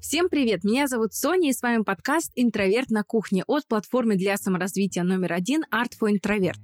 [0.00, 0.64] Всем привет!
[0.64, 5.34] Меня зовут Соня, и с вами подкаст «Интроверт на кухне» от платформы для саморазвития номер
[5.34, 6.56] один «Art for Introvert».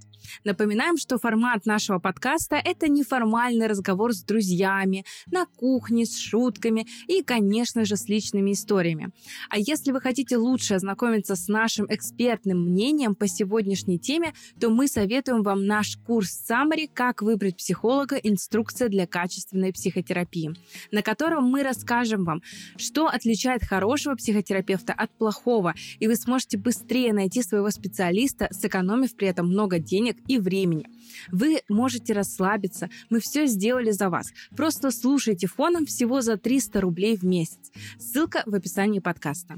[0.45, 7.22] Напоминаем, что формат нашего подкаста– это неформальный разговор с друзьями, на кухне, с шутками и,
[7.22, 9.11] конечно же, с личными историями.
[9.51, 14.89] А если вы хотите лучше ознакомиться с нашим экспертным мнением по сегодняшней теме, то мы
[14.89, 18.16] советуем вам наш курс Summary «Как выбрать психолога.
[18.16, 20.55] Инструкция для качественной психотерапии»,
[20.91, 22.43] на котором мы расскажем вам,
[22.77, 29.29] что отличает хорошего психотерапевта от плохого, и вы сможете быстрее найти своего специалиста, сэкономив при
[29.29, 30.87] этом много денег денег и времени.
[31.30, 34.33] Вы можете расслабиться, мы все сделали за вас.
[34.57, 37.73] Просто слушайте фоном всего за 300 рублей в месяц.
[37.98, 39.57] Ссылка в описании подкаста.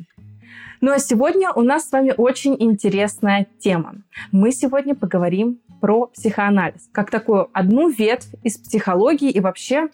[0.80, 3.96] Ну а сегодня у нас с вами очень интересная тема.
[4.32, 9.88] Мы сегодня поговорим про психоанализ, как такую одну ветвь из психологии и вообще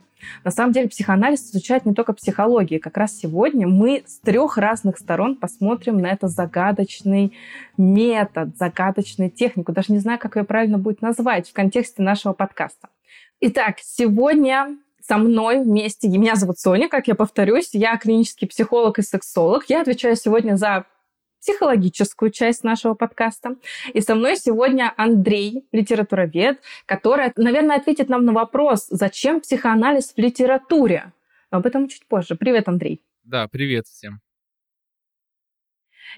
[0.44, 2.80] на самом деле психоанализ изучает не только психологию.
[2.80, 7.32] Как раз сегодня мы с трех разных сторон посмотрим на это загадочный
[7.76, 9.72] метод, загадочную технику.
[9.72, 12.88] Даже не знаю, как ее правильно будет назвать в контексте нашего подкаста.
[13.40, 19.02] Итак, сегодня со мной вместе, меня зовут Соня, как я повторюсь, я клинический психолог и
[19.02, 19.64] сексолог.
[19.68, 20.86] Я отвечаю сегодня за
[21.44, 23.56] психологическую часть нашего подкаста.
[23.92, 30.18] И со мной сегодня Андрей, литературовед, который, наверное, ответит нам на вопрос, зачем психоанализ в
[30.18, 31.12] литературе.
[31.50, 32.34] Но об этом чуть позже.
[32.34, 33.02] Привет, Андрей.
[33.24, 34.20] Да, привет всем.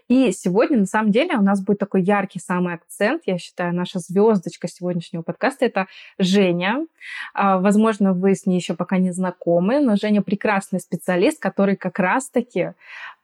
[0.09, 3.99] И сегодня, на самом деле, у нас будет такой яркий самый акцент, я считаю, наша
[3.99, 5.87] звездочка сегодняшнего подкаста— это
[6.19, 6.87] Женя.
[7.35, 11.99] А, возможно, вы с ней еще пока не знакомы, но Женя прекрасный специалист, который как
[11.99, 12.75] раз-таки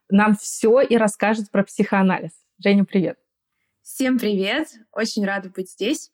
[0.08, 2.32] нам все и расскажет про психоанализ.
[2.58, 3.18] Женя, привет.
[3.82, 4.68] Всем привет!
[4.92, 6.12] Очень рада быть здесь.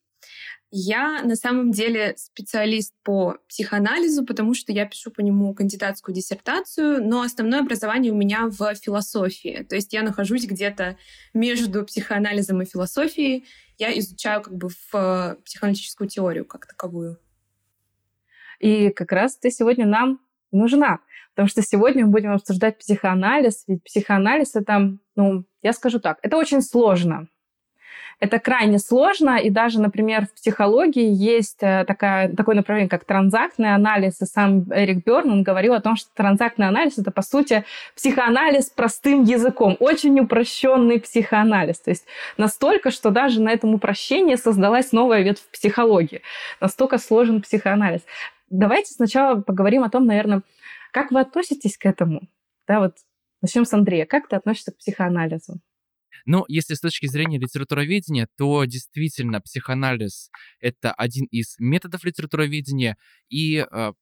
[0.70, 7.02] Я на самом деле специалист по психоанализу, потому что я пишу по нему кандидатскую диссертацию,
[7.06, 9.66] но основное образование у меня в философии.
[9.68, 10.98] То есть я нахожусь где-то
[11.32, 13.46] между психоанализом и философией.
[13.78, 17.18] Я изучаю как бы в психоаналитическую теорию как таковую.
[18.58, 20.20] И как раз ты сегодня нам
[20.52, 21.00] нужна.
[21.34, 26.36] Потому что сегодня мы будем обсуждать психоанализ, ведь психоанализ это, ну, я скажу так, это
[26.36, 27.28] очень сложно.
[28.20, 33.72] Это крайне сложно, и даже, например, в психологии есть э, такая, такое направление, как транзактный
[33.72, 37.64] анализ, и сам Эрик Берн, он говорил о том, что транзактный анализ— это, по сути,
[37.94, 41.78] психоанализ простым языком, очень упрощенный психоанализ.
[41.78, 46.22] То есть настолько, что даже на этом упрощении создалась новая ветвь психологии.
[46.60, 48.00] Настолько сложен психоанализ.
[48.50, 50.42] Давайте сначала поговорим о том, наверное,
[50.92, 52.28] как вы относитесь к этому?
[52.66, 52.96] Да, вот
[53.42, 54.06] начнем с Андрея.
[54.06, 55.60] Как ты относишься к психоанализу?
[56.24, 62.96] Ну, если с точки зрения литературоведения, то действительно психоанализ— это один из методов литературоведения,
[63.28, 63.92] и э,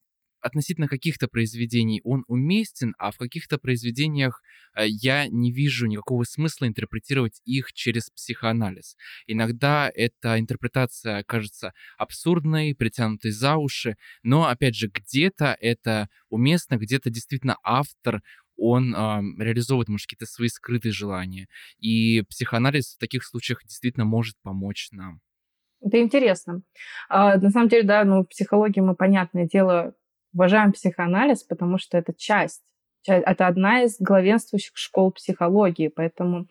[0.47, 4.43] относительно каких-то произведений он уместен, а в каких-то произведениях
[4.75, 8.97] э, я не вижу никакого смысла интерпретировать их через психоанализ.
[9.27, 17.11] Иногда эта интерпретация кажется абсурдной, притянутой за уши, но, опять же, где-то это уместно, где-то
[17.11, 18.23] действительно автор
[18.57, 18.99] он э,
[19.39, 21.47] реализовывает, может, какие-то свои скрытые желания.
[21.78, 25.21] И психоанализ в таких случаях действительно может помочь нам.
[25.83, 26.63] Это интересно.
[27.09, 29.95] А, на самом деле, да, ну, в психологии мы, понятное дело,
[30.36, 32.62] уважаем психоанализ, потому что это часть,
[33.06, 36.47] это одна из главенствующих школ психологии, поэтому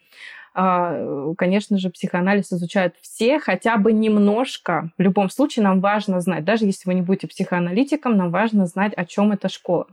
[0.57, 4.89] а, конечно же, психоанализ изучают все, хотя бы немножко.
[4.97, 8.93] В любом случае нам важно знать, даже если вы не будете психоаналитиком, нам важно знать,
[8.93, 9.87] о чем эта школа.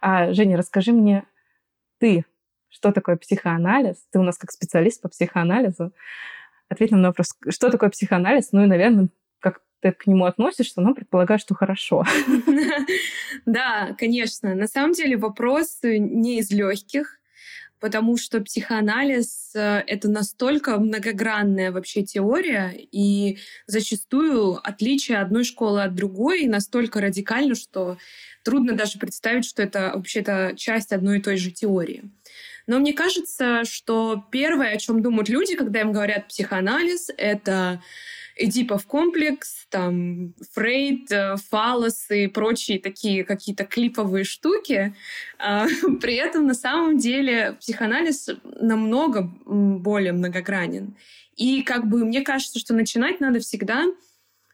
[0.00, 1.24] А, Женя, расскажи мне,
[1.98, 2.24] ты,
[2.68, 3.96] что такое психоанализ?
[4.12, 5.92] Ты у нас как специалист по психоанализу.
[6.68, 8.52] Ответь нам на вопрос, что такое психоанализ?
[8.52, 9.08] Ну и, наверное,
[9.80, 12.04] ты к нему относишься, но предполагаю, что хорошо.
[13.46, 14.54] Да, конечно.
[14.54, 17.18] На самом деле вопрос не из легких,
[17.80, 25.94] потому что психоанализ э,— это настолько многогранная вообще теория, и зачастую отличие одной школы от
[25.94, 27.98] другой настолько радикально, что
[28.44, 32.10] трудно даже представить, что это вообще-то часть одной и той же теории.
[32.66, 37.82] Но мне кажется, что первое, о чем думают люди, когда им говорят психоанализ, это
[38.38, 44.94] Эдипов комплекс, там, Фрейд, э, фалос и прочие такие какие-то клиповые штуки.
[45.38, 45.66] А,
[46.00, 50.96] при этом на самом деле психоанализ намного более многогранен.
[51.36, 53.84] И как бы мне кажется, что начинать надо всегда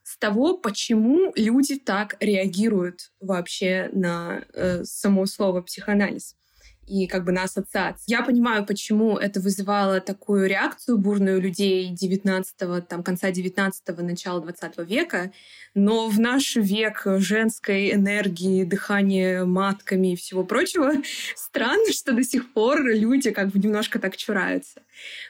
[0.02, 6.36] с того, почему люди так реагируют вообще на э, само слово психоанализ.
[6.86, 8.04] И как бы на ассоциации.
[8.06, 14.78] Я понимаю, почему это вызывало такую реакцию бурную людей 19-го, там, конца 19-го, начала 20
[14.88, 15.32] века,
[15.74, 20.92] но в наш век женской энергии, дыхания матками и всего прочего,
[21.36, 24.82] странно, что до сих пор люди как бы немножко так чураются.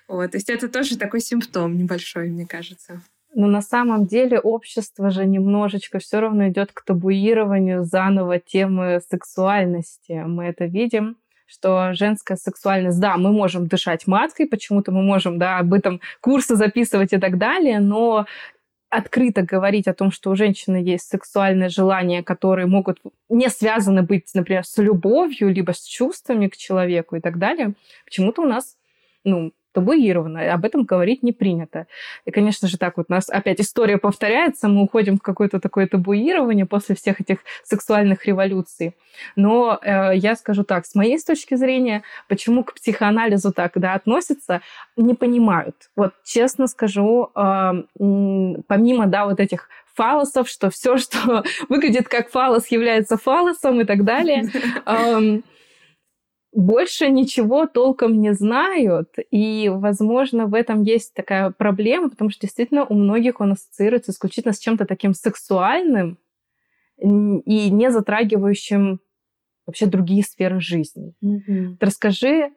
[0.08, 3.02] Вот, то есть это тоже такой симптом небольшой, мне кажется.
[3.34, 10.22] Но на самом деле общество же немножечко все равно идет к табуированию заново темы сексуальности.
[10.24, 15.58] Мы это видим что женская сексуальность, да, мы можем дышать маткой, почему-то мы можем, да,
[15.58, 18.26] об этом курсы записывать и так далее, но
[18.90, 24.30] открыто говорить о том, что у женщины есть сексуальные желания, которые могут не связаны быть,
[24.34, 27.74] например, с любовью, либо с чувствами к человеку и так далее,
[28.04, 28.76] почему-то у нас
[29.24, 31.86] ну, табуировано, об этом говорить не принято.
[32.24, 35.86] И, конечно же, так вот у нас опять история повторяется, мы уходим в какое-то такое
[35.86, 38.94] табуирование после всех этих сексуальных революций.
[39.36, 44.60] Но э, я скажу так, с моей точки зрения, почему к психоанализу так да, относятся,
[44.96, 45.76] не понимают.
[45.96, 47.72] Вот честно скажу, э,
[48.66, 54.04] помимо да, вот этих фалосов, что все, что выглядит как фалос, является фалосом и так
[54.04, 54.44] далее.
[56.54, 62.84] больше ничего толком не знают, и, возможно, в этом есть такая проблема, потому что действительно
[62.84, 66.18] у многих он ассоциируется исключительно с чем-то таким сексуальным
[66.96, 69.00] и не затрагивающим
[69.66, 71.14] вообще другие сферы жизни.
[71.24, 71.76] Mm-hmm.
[71.80, 72.50] Расскажи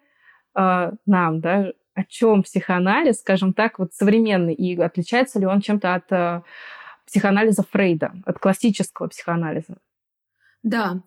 [0.55, 5.95] э, нам, да, о чем психоанализ, скажем так, вот современный, и отличается ли он чем-то
[5.95, 6.41] от э,
[7.07, 9.77] психоанализа Фрейда, от классического психоанализа?
[10.63, 11.01] Да,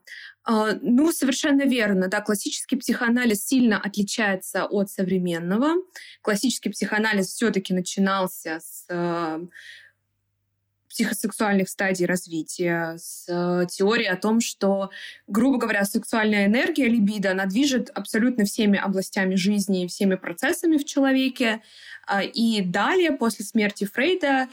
[0.45, 2.09] а, ну, совершенно верно.
[2.09, 5.83] Да, классический психоанализ сильно отличается от современного.
[6.23, 9.41] Классический психоанализ все-таки начинался с а,
[10.91, 14.91] психосексуальных стадий развития, с э, теорией о том, что,
[15.29, 20.85] грубо говоря, сексуальная энергия, либидо, она движет абсолютно всеми областями жизни и всеми процессами в
[20.85, 21.63] человеке.
[22.09, 24.49] А, и далее, после смерти Фрейда,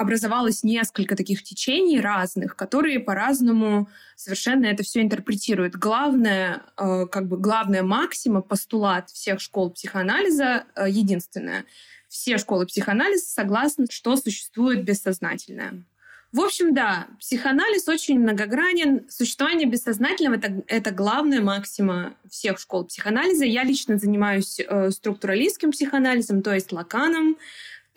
[0.00, 5.76] образовалось несколько таких течений разных, которые по-разному совершенно это все интерпретируют.
[5.76, 11.66] Главное, э, как бы главная максима, постулат всех школ психоанализа э, единственная.
[12.08, 15.84] Все школы психоанализа согласны, что существует бессознательное.
[16.32, 19.06] В общем, да, психоанализ очень многогранен.
[19.10, 23.44] Существование бессознательного это, это главная максима всех школ психоанализа.
[23.44, 27.36] Я лично занимаюсь э, структуралистским психоанализом, то есть Лаканом.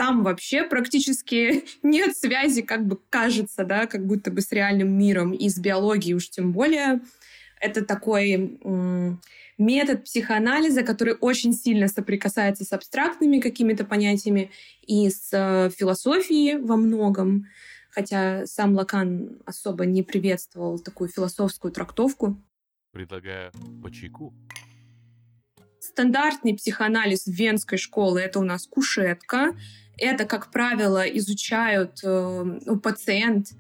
[0.04, 5.32] Там вообще практически нет связи, как бы кажется, да, как будто бы с реальным миром
[5.32, 7.00] и с биологией уж тем более.
[7.62, 8.60] Это такой
[9.58, 14.52] метод психоанализа, который очень сильно соприкасается с абстрактными какими-то понятиями
[14.86, 17.46] и с э, философией во многом.
[17.90, 22.44] Хотя сам Лакан особо не приветствовал такую философскую трактовку.
[22.92, 24.34] Предлагаю по чайку.
[25.80, 29.56] Стандартный психоанализ венской школы— это у нас кушетка,
[29.98, 33.52] это, как правило, изучают э, ну, пациент,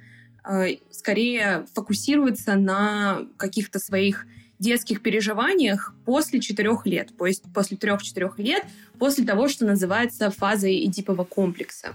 [0.47, 4.25] э, скорее фокусируется на каких-то своих
[4.59, 8.63] детских переживаниях после четырех лет, то есть после трех-четырех лет,
[8.97, 11.93] после того, что называется фазой эдипового комплекса.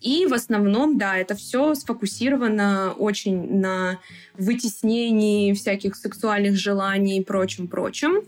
[0.00, 4.00] И в основном, да, это все сфокусировано очень на
[4.36, 8.24] вытеснении всяких сексуальных желаний и прочем-прочем.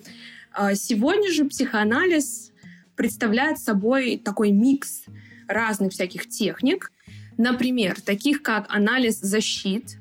[0.52, 2.52] А сегодня же психоанализ
[2.94, 5.04] представляет собой такой микс
[5.52, 6.92] разных всяких техник,
[7.38, 9.98] например, таких как анализ защит,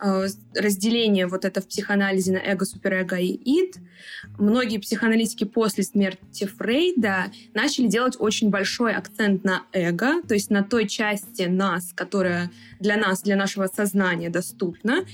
[0.00, 3.76] э, разделение вот это в психоанализе на эго, суперэго и ид.
[4.38, 10.62] Многие психоаналитики после смерти Фрейда начали делать очень большой акцент на эго, то есть на
[10.62, 15.04] той части нас, которая для нас, для нашего сознания доступна,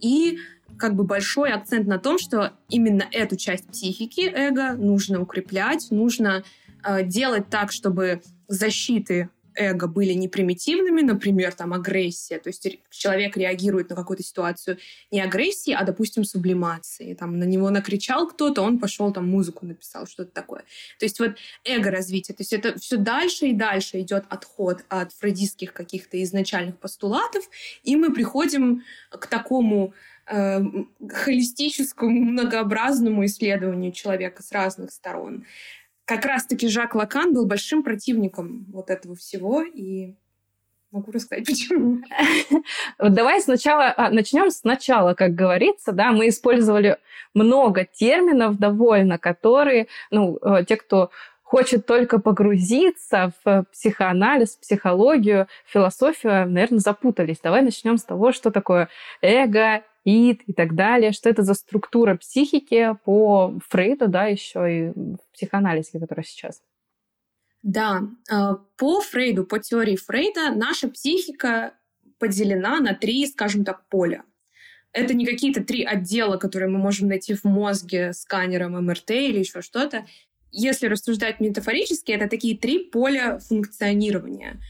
[0.00, 0.38] и
[0.76, 6.44] как бы большой акцент на том, что именно эту часть психики, эго, нужно укреплять, нужно
[6.82, 13.36] э, делать так, чтобы защиты эго были не примитивными, например, там агрессия, то есть человек
[13.36, 14.78] реагирует на какую-то ситуацию
[15.10, 17.14] не агрессией, а, допустим, сублимацией.
[17.14, 20.62] Там на него накричал кто-то, он пошел там музыку написал, что-то такое.
[20.98, 25.72] То есть вот эго-развитие, то есть это все дальше и дальше идет отход от фрейдистских
[25.72, 27.44] каких-то изначальных постулатов,
[27.82, 29.94] и мы приходим к такому
[30.26, 30.60] э,
[31.08, 35.44] холистическому, многообразному исследованию человека с разных сторон
[36.04, 40.14] как раз-таки Жак Лакан был большим противником вот этого всего, и
[40.90, 42.02] могу рассказать, почему.
[42.98, 46.98] Давай сначала а, начнем сначала, как говорится, да, мы использовали
[47.34, 51.10] много терминов довольно, которые, ну, э, те, кто
[51.42, 57.38] хочет только погрузиться в психоанализ, психологию, философию, наверное, запутались.
[57.40, 58.88] Давай начнем с того, что такое
[59.20, 61.12] эго ид и так далее.
[61.12, 66.62] Что это за структура психики по Фрейду, да, еще и в психоанализе, который сейчас?
[67.62, 71.72] Да, э, по Фрейду, по теории Фрейда, наша психика
[72.18, 74.24] поделена на три, скажем так, поля.
[74.92, 79.60] Это не какие-то три отдела, которые мы можем найти в мозге сканером МРТ или еще
[79.60, 80.06] что-то.
[80.52, 84.60] Если рассуждать метафорически, это такие три поля функционирования.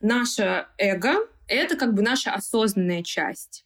[0.00, 3.63] Наше эго— это как бы наша осознанная часть.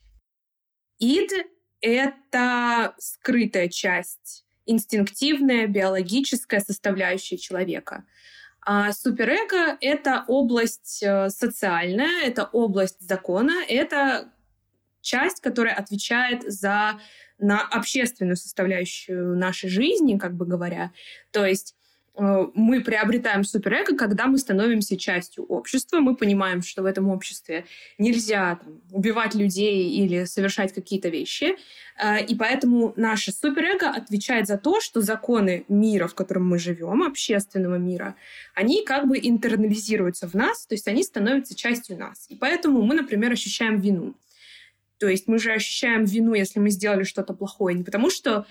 [0.99, 1.31] Ид—
[1.81, 8.05] это скрытая часть, инстинктивная, биологическая составляющая человека—
[8.71, 14.31] а суперэго— это область э, социальная, это область закона, это
[15.01, 17.01] часть, которая отвечает за
[17.39, 20.93] на общественную составляющую нашей жизни, как бы говоря.
[21.31, 21.77] То есть
[22.19, 27.65] мы приобретаем суперэго, когда мы становимся частью общества, мы понимаем, что в этом обществе
[27.97, 31.57] нельзя там, убивать людей или совершать какие-то вещи,
[32.03, 37.03] э, и поэтому наше суперэго отвечает за то, что законы мира, в котором мы живем,
[37.05, 38.17] общественного мира,
[38.55, 42.27] они как бы интернализируются в нас, то есть они становятся частью нас.
[42.29, 44.15] И поэтому мы, например, ощущаем вину.
[44.99, 48.47] То есть мы же ощущаем вину, если мы сделали что-то плохое, не потому что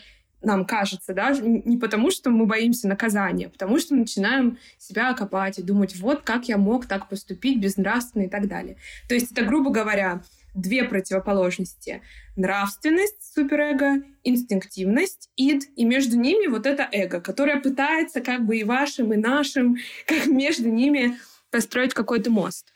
[0.47, 5.59] нам кажется, да, не потому, что мы боимся наказания, а потому что начинаем себя копать
[5.59, 8.77] и думать, вот как я мог так поступить безнравственно и так далее.
[9.07, 10.21] То есть это, грубо говоря,
[10.55, 12.01] две противоположности.
[12.35, 18.63] Нравственность, суперэго, инстинктивность, ид, и между ними вот это эго, которое пытается как бы и
[18.63, 19.77] вашим, и нашим,
[20.07, 21.17] как между ними
[21.51, 22.73] построить какой-то мост.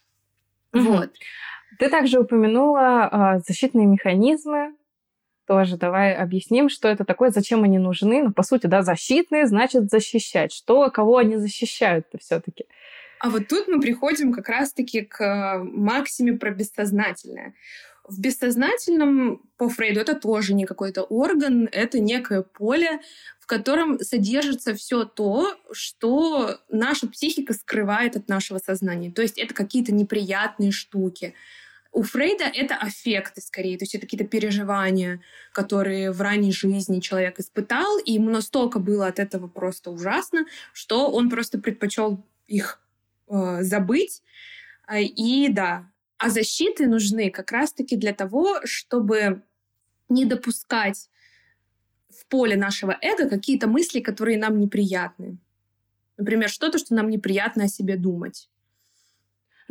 [0.74, 1.12] Вот.
[1.80, 4.76] Ты также упомянула э, защитные механизмы,
[5.52, 8.24] тоже давай объясним, что это такое, зачем они нужны.
[8.24, 10.54] Ну, по сути, да, защитные значит защищать.
[10.54, 12.68] Что, кого они защищают-то все-таки?
[13.20, 17.54] А вот тут мы приходим как раз-таки к э, максиме про бессознательное.
[18.08, 23.02] В бессознательном, по Фрейду, это тоже не какой-то орган, это некое поле,
[23.42, 29.12] в котором содержится все то, что наша психика скрывает от нашего сознания.
[29.12, 31.34] То есть это какие-то неприятные штуки,
[31.92, 35.22] у Фрейда это аффекты скорее, то есть это какие-то переживания,
[35.52, 41.12] которые в ранней жизни человек испытал, и ему настолько было от этого просто ужасно, что
[41.12, 42.82] он просто предпочел их
[43.28, 44.24] э, забыть.
[44.86, 49.42] А, и да, а защиты нужны как раз-таки для того, чтобы
[50.08, 51.10] не допускать
[52.10, 55.38] в поле нашего эго какие-то мысли, которые нам неприятны.
[56.18, 58.51] Например, что-то, что нам неприятно о себе думать.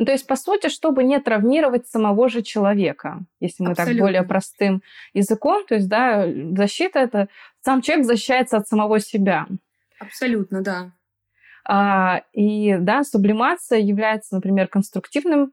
[0.01, 3.93] Ну, то есть, по сути, чтобы не травмировать самого же человека, если мы Абсолютно.
[3.93, 4.81] так более простым
[5.13, 6.25] языком, то есть, да,
[6.57, 7.27] защита это
[7.63, 9.45] сам человек защищается от самого себя.
[9.99, 10.91] Абсолютно, да.
[11.69, 15.51] А, и да, сублимация является, например, конструктивным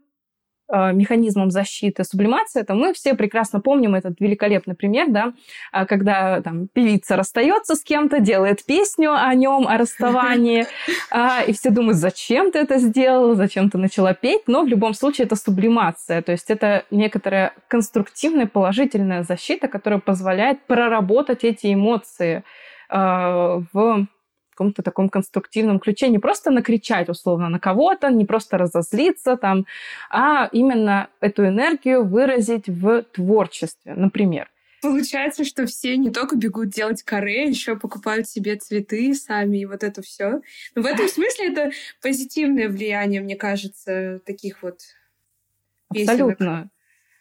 [0.69, 5.33] механизмом защиты сублимации, это мы все прекрасно помним этот великолепный пример, да,
[5.73, 10.67] а, когда там певица расстается с кем-то, делает песню о нем, о расставании,
[11.11, 14.95] а, и все думают, зачем ты это сделала, зачем ты начала петь, но в любом
[14.95, 22.45] случае это сублимация, то есть это некоторая конструктивная положительная защита, которая позволяет проработать эти эмоции
[22.91, 24.07] э, в
[24.59, 26.09] каком-то таком конструктивном ключе.
[26.09, 29.67] Не просто накричать условно на кого-то, не просто разозлиться там,
[30.11, 34.51] а именно эту энергию выразить в творчестве, например.
[34.83, 39.85] Получается, что все не только бегут делать каре, еще покупают себе цветы сами и вот
[39.85, 40.41] это все.
[40.75, 41.71] Но в этом смысле это
[42.03, 44.81] позитивное влияние, мне кажется, таких вот
[45.93, 46.33] песенок.
[46.33, 46.71] Абсолютно.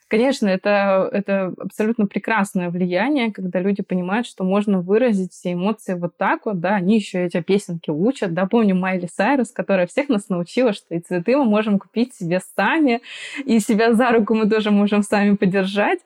[0.09, 6.15] Конечно, это, это абсолютно прекрасное влияние, когда люди понимают, что можно выразить все эмоции вот
[6.15, 10.29] так вот, да, они еще эти песенки учат, да, помню Майли Сайрус, которая всех нас
[10.29, 13.01] научила, что и цветы мы можем купить себе сами,
[13.43, 15.99] и себя за руку мы тоже можем сами подержать.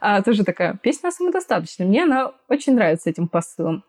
[0.00, 1.86] А, тоже такая песня самодостаточная.
[1.86, 3.82] Мне она очень нравится этим посылом.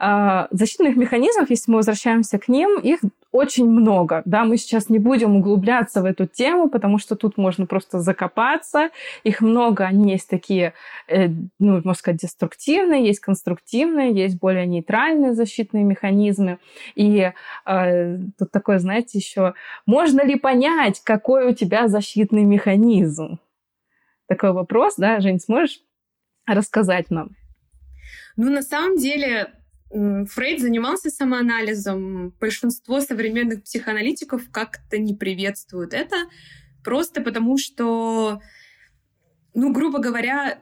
[0.00, 2.98] А, защитных механизмов, если мы возвращаемся к ним, их
[3.34, 4.22] очень много.
[4.26, 8.90] Да, мы сейчас не будем углубляться в эту тему, потому что тут можно просто закопаться.
[9.24, 10.72] Их много, они есть такие,
[11.08, 11.26] э,
[11.58, 16.58] ну, можно сказать, деструктивные, есть конструктивные, есть более нейтральные защитные механизмы.
[16.94, 17.32] И
[17.66, 23.40] э, тут такое, знаете, еще, можно ли понять, какой у тебя защитный механизм?
[24.28, 25.80] Такой вопрос, да, Жень, сможешь
[26.46, 27.30] рассказать нам?
[28.36, 29.50] Ну, на самом деле,
[29.94, 32.30] Фрейд занимался самоанализом.
[32.40, 36.16] Большинство современных психоаналитиков как-то не приветствуют это,
[36.82, 38.40] просто потому что,
[39.54, 40.58] ну, грубо говоря,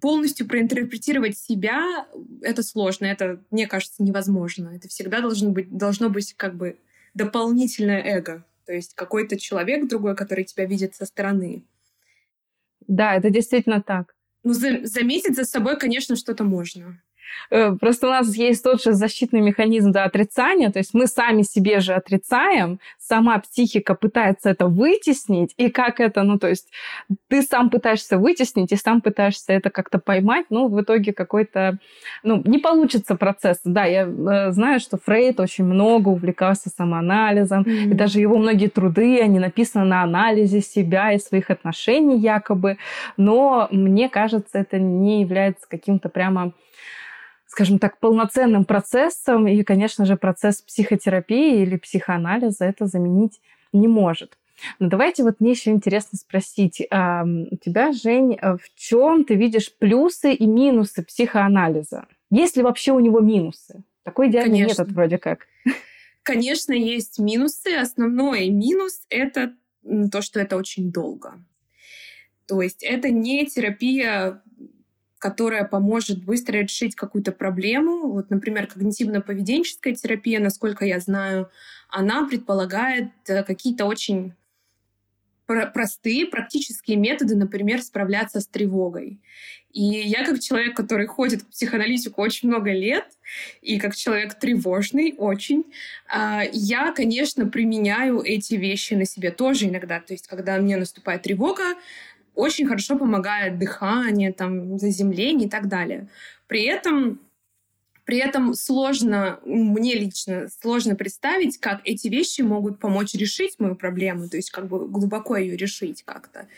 [0.00, 2.06] полностью проинтерпретировать себя
[2.42, 4.70] это сложно, это, мне кажется, невозможно.
[4.76, 6.78] Это всегда должно быть, должно быть как бы
[7.14, 11.64] дополнительное эго, то есть какой-то человек другой, который тебя видит со стороны.
[12.86, 14.14] Да, это действительно так.
[14.44, 17.02] Ну, за заметить за собой, конечно, что-то можно.
[17.50, 21.42] Э, просто у нас есть тот же защитный механизм до отрицания, то есть мы сами
[21.42, 26.68] себе же отрицаем, сама психика пытается это вытеснить, и как это, ну, то есть
[27.28, 31.78] ты сам пытаешься вытеснить и сам пытаешься это как-то поймать, ну, в итоге какой-то,
[32.22, 33.60] ну, не получится процесс.
[33.64, 37.90] Да, я э, знаю, что Фрейд очень много увлекался самоанализом, mm-hmm.
[37.90, 42.78] и даже его многие труды, они написаны на анализе себя и своих отношений якобы,
[43.16, 46.52] но мне кажется, это не является каким-то прямо
[47.48, 53.40] скажем так, полноценным процессом, и, конечно же, процесс психотерапии или психоанализа это заменить
[53.72, 54.38] не может.
[54.78, 59.34] Но давайте вот мне еще интересно спросить, а, у тебя, Жень, э, в чем ты
[59.34, 62.06] видишь плюсы и минусы психоанализа?
[62.30, 63.82] Есть ли вообще у него минусы?
[64.02, 64.82] Такой идеальный Конечно.
[64.82, 65.46] метод вроде как.
[66.22, 67.74] Конечно, есть минусы.
[67.74, 69.54] Основной минус— это
[70.10, 71.34] то, что это очень долго.
[72.46, 74.42] То есть это не терапия
[75.18, 78.08] которая поможет быстро решить какую-то проблему.
[78.12, 81.50] Вот, например, когнитивно-поведенческая терапия, насколько я знаю,
[81.88, 84.34] она предполагает э, какие-то очень
[85.72, 89.18] простые практические методы, например, справляться с тревогой.
[89.72, 93.04] И я как человек, который ходит к психоаналитику очень много лет,
[93.62, 95.64] и как человек тревожный очень,
[96.08, 100.00] а, я, конечно, применяю эти вещи на себе тоже иногда.
[100.00, 101.74] То есть, когда мне наступает тревога,
[102.38, 106.08] очень хорошо помогает дыхание, там, заземление и так далее.
[106.46, 107.18] При этом
[108.04, 114.30] при этом сложно, мне лично сложно представить, как эти вещи могут помочь решить мою проблему,
[114.30, 116.48] то есть как бы глубоко ее решить как-то.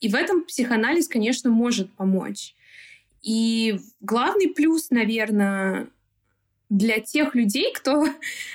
[0.00, 2.54] И в этом психоанализ, конечно, может помочь.
[3.22, 5.86] И главный плюс, наверное,
[6.70, 8.06] для тех людей, кто,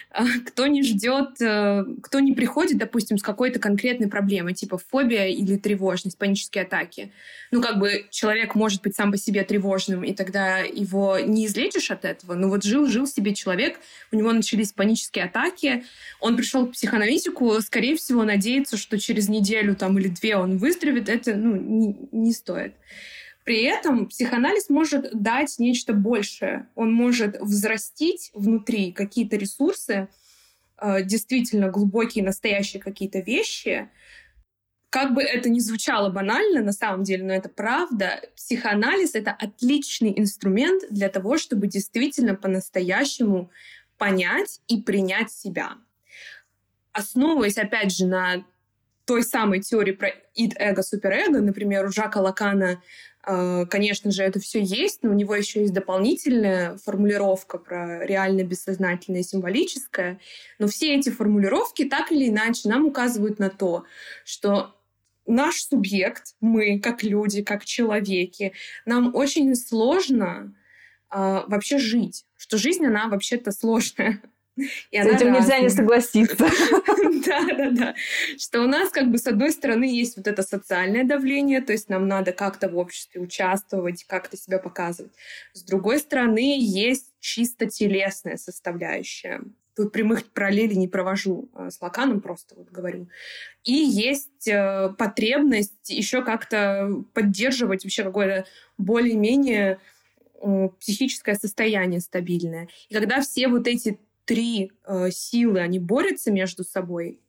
[0.47, 5.57] кто не ждет, э, кто не приходит, допустим, с какой-то конкретной проблемой, типа фобия или
[5.57, 7.11] тревожность, панические атаки.
[7.51, 11.91] Ну, как бы человек может быть сам по себе тревожным, и тогда его не излечишь
[11.91, 12.35] от этого.
[12.35, 13.79] Но вот жил-жил себе человек,
[14.11, 15.83] у него начались панические атаки,
[16.19, 21.09] он пришел к психоаналитику, скорее всего, надеется, что через неделю там, или две он выздоровеет,
[21.09, 22.73] это ну, не, не стоит.
[23.43, 26.67] При этом психоанализ может дать нечто большее.
[26.75, 30.07] Он может взрастить внутри какие-то ресурсы,
[30.77, 33.89] э, действительно глубокие, настоящие какие-то вещи.
[34.89, 40.13] Как бы это ни звучало банально, на самом деле, но это правда, психоанализ— это отличный
[40.15, 43.49] инструмент для того, чтобы действительно по-настоящему
[43.97, 45.73] понять и принять себя.
[46.93, 48.45] Основываясь, опять же, на
[49.05, 52.81] той самой теории про id, эго, суперэго, например, у Жака Лакана
[53.25, 59.21] конечно же, это все есть, но у него еще есть дополнительная формулировка про реально бессознательное
[59.21, 60.19] и символическое.
[60.59, 63.85] Но все эти формулировки так или иначе нам указывают на то,
[64.25, 64.75] что
[65.25, 68.53] наш субъект, мы как люди, как человеки,
[68.85, 70.53] нам очень сложно
[71.09, 74.21] э, вообще жить, что жизнь, она вообще-то сложная.
[74.55, 76.47] И С этим нельзя не согласиться.
[77.25, 77.95] Да, да, да.
[78.37, 81.87] Что у нас как бы с одной стороны есть вот это социальное давление, то есть
[81.87, 85.13] нам надо как-то в обществе участвовать, как-то себя показывать.
[85.53, 89.41] С другой стороны есть чисто телесная составляющая.
[89.75, 93.07] Тут прямых параллелей не провожу а, с Лаканом, просто вот говорю.
[93.63, 98.45] И есть э, потребность еще как-то поддерживать вообще какое-то
[98.77, 99.79] более-менее
[100.79, 102.67] психическое состояние стабильное.
[102.89, 107.19] И когда все вот эти три э, силы, они борются между собой,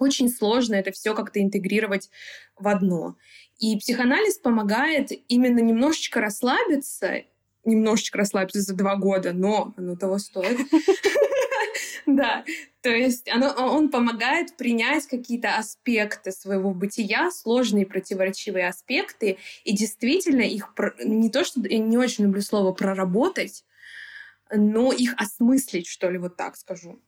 [0.00, 2.10] очень сложно это все как-то интегрировать
[2.56, 3.16] в одно.
[3.58, 7.22] И психоанализ помогает именно немножечко расслабиться,
[7.64, 10.58] немножечко расслабиться за два года, но оно того стоит.
[12.06, 12.44] Да,
[12.80, 20.40] то есть оно, он помогает принять какие-то аспекты своего бытия, сложные противоречивые аспекты, и действительно
[20.40, 23.64] их не то, что я не очень люблю слово проработать,
[24.52, 27.00] но их осмыслить, что ли, вот так скажу.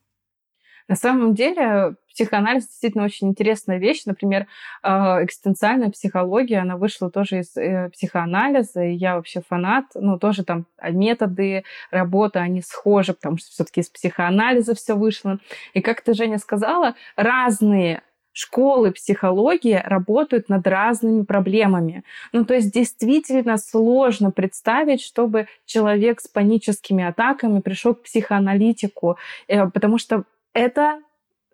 [0.87, 4.03] На самом деле психоанализ действительно очень интересная вещь.
[4.05, 4.47] Например,
[4.81, 9.85] а, экзистенциальная психология, она вышла тоже из э, психоанализа, и я вообще фанат.
[9.95, 15.39] Ну, тоже там методы работы, они схожи, потому что все таки из психоанализа все вышло.
[15.73, 18.03] И как ты, Женя, сказала, разные
[18.33, 22.03] школы психологии работают над разными проблемами.
[22.33, 29.17] Ну, то есть действительно сложно представить, чтобы человек с паническими атаками пришел к психоаналитику,
[29.47, 30.99] э, потому что это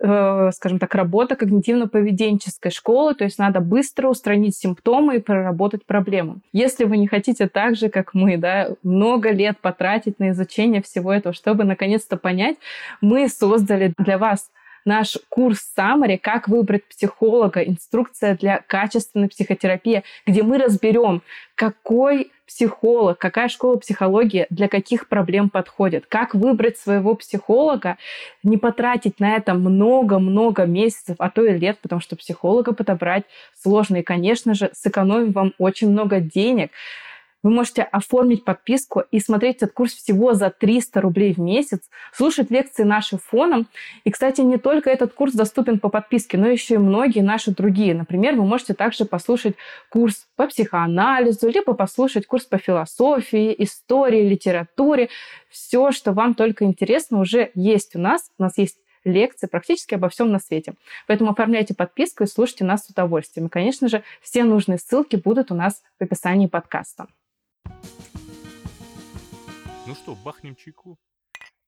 [0.02, 6.40] э, скажем так, работа когнитивно-поведенческой школы, то есть надо быстро устранить симптомы и проработать проблему.
[6.54, 11.12] Если вы не хотите так же, как мы, да, много лет потратить на изучение всего
[11.12, 12.56] этого, чтобы наконец-то понять,
[13.02, 14.50] мы создали для вас
[14.86, 17.62] наш курс Самари «Как выбрать психолога.
[17.62, 21.22] Инструкция для качественной психотерапии», где мы разберем,
[21.56, 27.98] какой психолог, какая школа психологии для каких проблем подходит, как выбрать своего психолога,
[28.42, 33.26] не потратить на это много-много месяцев, а то и лет, потому что психолога подобрать
[33.62, 33.98] сложно.
[33.98, 36.72] И, конечно же, сэкономим вам очень много денег.
[37.42, 41.80] Вы можете оформить подписку и смотреть этот курс всего за 300 рублей в месяц,
[42.12, 43.68] слушать лекции наши фоном.
[44.04, 47.96] И, кстати, не только этот курс доступен по подписке, но еще и многие наши другие.
[47.96, 49.56] Например, вы можете также послушать
[49.90, 55.10] курс по психоанализу, либо послушать курс по философии, истории, литературе.
[55.50, 58.32] Все, что вам только интересно, уже есть у нас.
[58.38, 60.74] У нас есть лекции практически обо всем на свете.
[61.08, 63.48] Поэтому оформляйте подписку и слушайте нас с удовольствием.
[63.48, 67.08] И, конечно же, все нужные ссылки будут у нас в описании подкаста.
[69.90, 71.00] Ну что, бахнем чайку?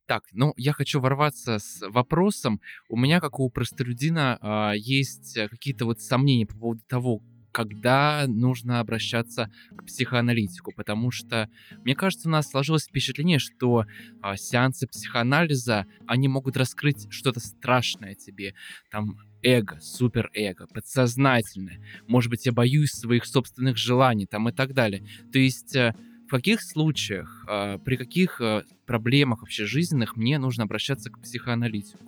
[0.06, 2.62] Так, ну я хочу ворваться с вопросом.
[2.88, 8.26] У меня, как у простолюдина, а, есть э, какие-то вот сомнения по поводу того, когда
[8.28, 11.50] нужно обращаться к психоаналитику, потому что,
[11.84, 13.86] мне кажется, у нас сложилось впечатление, что
[14.22, 18.54] а, сеансы психоанализа, они могут раскрыть что-то страшное тебе,
[18.92, 25.04] там, эго, суперэго, подсознательное, может быть, я боюсь своих собственных желаний, там, и так далее.
[25.34, 25.96] То есть э,
[26.32, 32.06] в каких случаях, э, при каких э, проблемах вообще жизненных мне нужно обращаться к психоаналитику?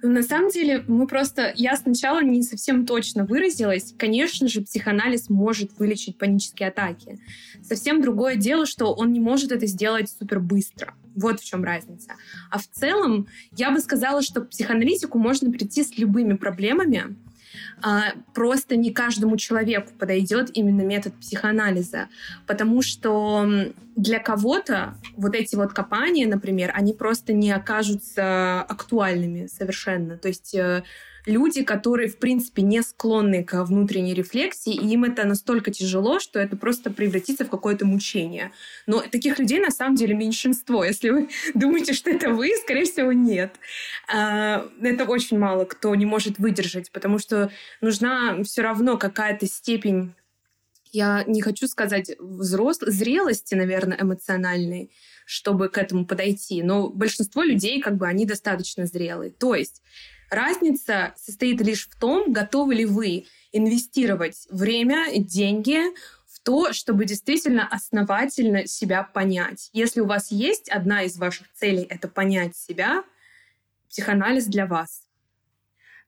[0.00, 1.52] На самом деле, мы просто...
[1.56, 3.92] Я сначала не совсем точно выразилась.
[3.98, 7.18] Конечно же, психоанализ может вылечить панические атаки.
[7.62, 10.94] Совсем другое дело, что он не может это сделать супер быстро.
[11.16, 12.12] Вот в чем разница.
[12.48, 17.14] А в целом, я бы сказала, что к психоаналитику можно прийти с любыми проблемами, а,
[18.32, 22.08] просто не каждому человеку подойдет именно метод психоанализа,
[22.46, 23.48] потому что
[23.96, 30.16] для кого-то вот эти вот копания, например, они просто не окажутся актуальными совершенно.
[30.16, 30.82] То есть э,
[31.26, 36.38] люди, которые, в принципе, не склонны к внутренней рефлексии, и им это настолько тяжело, что
[36.38, 38.52] это просто превратится в какое-то мучение.
[38.86, 40.84] Но таких людей на самом деле меньшинство.
[40.84, 43.54] Если вы думаете, что это вы, скорее всего, нет.
[44.12, 50.14] А, это очень мало кто не может выдержать, потому что нужна все равно какая-то степень
[50.94, 54.90] я не хочу сказать взрослой, зрелости, наверное, эмоциональной,
[55.26, 59.30] чтобы к этому подойти, но большинство людей, как бы, они достаточно зрелые.
[59.30, 59.82] То есть
[60.34, 65.80] Разница состоит лишь в том, готовы ли вы инвестировать время, деньги
[66.26, 69.70] в то, чтобы действительно основательно себя понять.
[69.72, 73.04] Если у вас есть одна из ваших целей— это понять себя,
[73.88, 75.03] психоанализ для вас.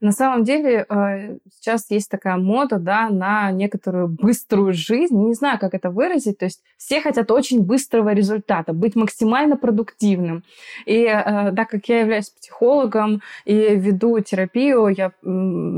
[0.00, 5.16] На самом деле э, сейчас есть такая мода да, на некоторую быструю жизнь.
[5.16, 6.38] Не знаю, как это выразить.
[6.38, 10.44] То есть все хотят очень быстрого результата, быть максимально продуктивным.
[10.84, 15.12] И э, так как я являюсь психологом и веду терапию, я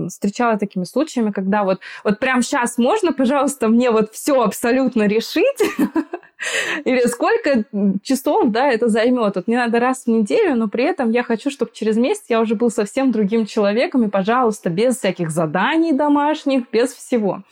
[0.09, 5.62] встречала такими случаями, когда вот, вот прямо сейчас можно, пожалуйста, мне вот все абсолютно решить,
[6.85, 7.64] Или сколько
[8.02, 9.35] часов, да, это займет.
[9.37, 12.40] Вот мне надо раз в неделю, но при этом я хочу, чтобы через месяц я
[12.40, 17.42] уже был совсем другим человеком, и, пожалуйста, без всяких заданий домашних, без всего.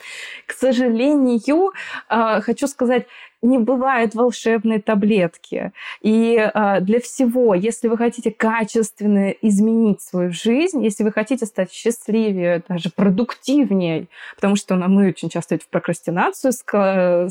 [0.46, 1.72] К сожалению,
[2.08, 3.06] а, хочу сказать,
[3.42, 5.72] не бывает волшебной таблетки.
[6.00, 11.72] И э, для всего, если вы хотите качественно изменить свою жизнь, если вы хотите стать
[11.72, 16.52] счастливее, даже продуктивнее, потому что ну, мы очень часто в прокрастинацию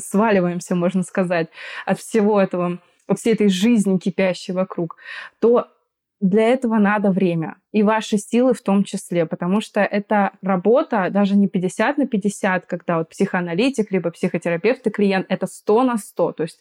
[0.00, 1.48] сваливаемся, можно сказать,
[1.84, 4.96] от всего этого, от всей этой жизни кипящей вокруг,
[5.40, 5.68] то
[6.20, 7.56] для этого надо время.
[7.72, 12.66] И ваши силы в том числе, потому что это работа даже не 50 на 50,
[12.66, 16.32] когда вот психоаналитик, либо психотерапевт и клиент, это 100 на 100.
[16.32, 16.60] То есть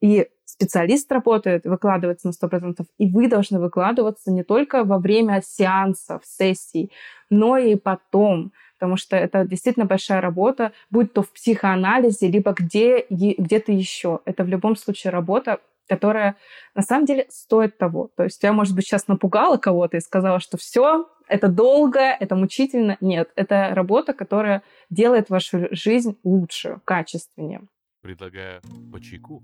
[0.00, 6.22] и специалист работает, выкладывается на 100%, и вы должны выкладываться не только во время сеансов,
[6.24, 6.92] сессий,
[7.30, 13.06] но и потом, потому что это действительно большая работа, будь то в психоанализе, либо где,
[13.10, 14.20] где-то еще.
[14.24, 16.36] Это в любом случае работа, которая
[16.74, 18.10] на самом деле стоит того.
[18.16, 22.36] То есть я, может быть, сейчас напугала кого-то и сказала, что все, это долго, это
[22.36, 22.96] мучительно.
[23.00, 27.62] Нет, это работа, которая делает вашу жизнь лучше, качественнее.
[28.02, 28.60] Предлагаю
[28.92, 29.42] по чайку.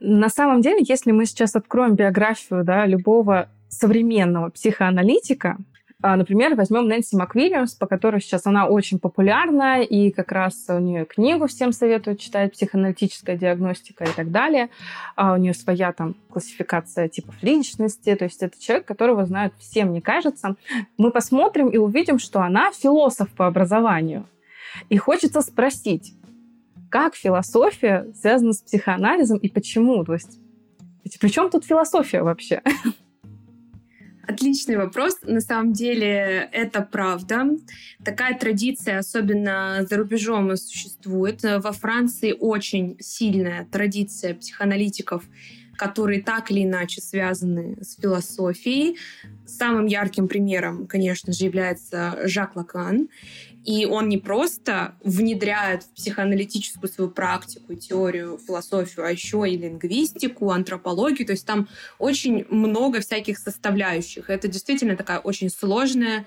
[0.00, 5.58] На самом деле, если мы сейчас откроем биографию да, любого современного психоаналитика,
[6.02, 11.04] например, возьмем Нэнси МакВильямс, по которой сейчас она очень популярна, и как раз у нее
[11.04, 14.68] книгу всем советуют читать, психоаналитическая диагностика и так далее.
[15.14, 19.84] А у нее своя там классификация типов личности, то есть это человек, которого знают все,
[19.84, 20.56] мне кажется.
[20.98, 24.26] Мы посмотрим и увидим, что она философ по образованию.
[24.88, 26.14] И хочется спросить,
[26.90, 30.04] как философия связана с психоанализом и почему?
[30.04, 30.40] То есть,
[31.20, 32.62] при чем тут философия вообще?
[34.26, 35.18] Отличный вопрос.
[35.22, 37.46] На самом деле это правда.
[38.04, 41.42] Такая традиция, особенно за рубежом, существует.
[41.42, 45.24] Во Франции очень сильная традиция психоаналитиков
[45.82, 48.98] которые так или иначе связаны с философией.
[49.46, 53.08] Самым ярким примером, конечно же, является Жак Лакан.
[53.64, 60.50] И он не просто внедряет в психоаналитическую свою практику, теорию, философию, а еще и лингвистику,
[60.50, 61.26] антропологию.
[61.26, 64.30] То есть там очень много всяких составляющих.
[64.30, 66.26] Это действительно такая очень сложная,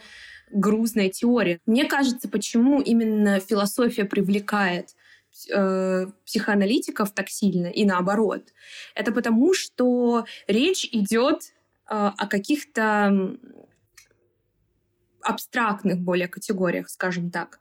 [0.52, 1.60] грузная теория.
[1.66, 4.96] Мне кажется, почему именно философия привлекает
[5.54, 8.44] э, психоаналитиков так сильно и наоборот.
[8.94, 11.54] Это потому, что речь идет
[11.90, 13.38] э, о каких-то
[15.26, 17.60] абстрактных более категориях, скажем так.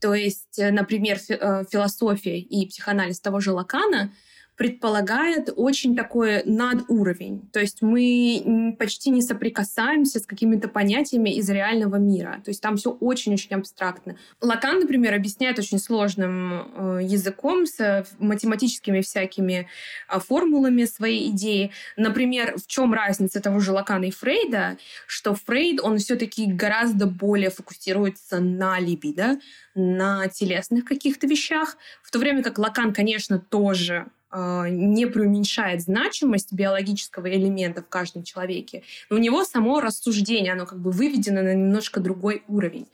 [0.00, 4.12] То есть, э, например, э, философия и психоанализ того же Лакана—
[4.56, 7.48] предполагает очень такой надуровень.
[7.52, 12.40] То есть мы почти не соприкасаемся с какими-то понятиями из реального мира.
[12.42, 14.16] То есть там все очень-очень абстрактно.
[14.40, 19.68] Лакан, например, объясняет очень сложным э, языком с математическими всякими
[20.08, 21.70] а, формулами свои идеи.
[21.96, 27.50] Например, в чем разница того же Лакана и Фрейда, что Фрейд, он все-таки гораздо более
[27.50, 29.38] фокусируется на либидо,
[29.74, 37.32] на телесных каких-то вещах, в то время как Лакан, конечно, тоже не преуменьшает значимость биологического
[37.32, 42.42] элемента в каждом человеке, у него само рассуждение, оно как бы выведено на немножко другой
[42.48, 42.88] уровень.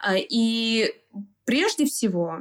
[0.00, 0.94] А, и
[1.44, 2.40] прежде всего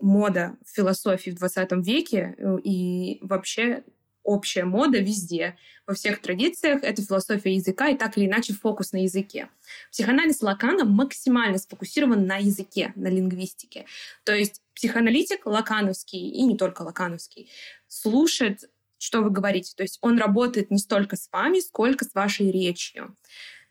[0.00, 3.84] мода в философии в 20 веке э, и вообще
[4.24, 5.56] общая мода везде,
[5.86, 6.82] во всех традициях.
[6.82, 9.48] Это философия языка и так или иначе фокус на языке.
[9.90, 13.86] Психоанализ Лакана максимально сфокусирован на языке, на лингвистике.
[14.24, 17.50] То есть психоаналитик лакановский, и не только лакановский,
[17.86, 19.74] слушает, что вы говорите.
[19.76, 23.16] То есть он работает не столько с вами, сколько с вашей речью.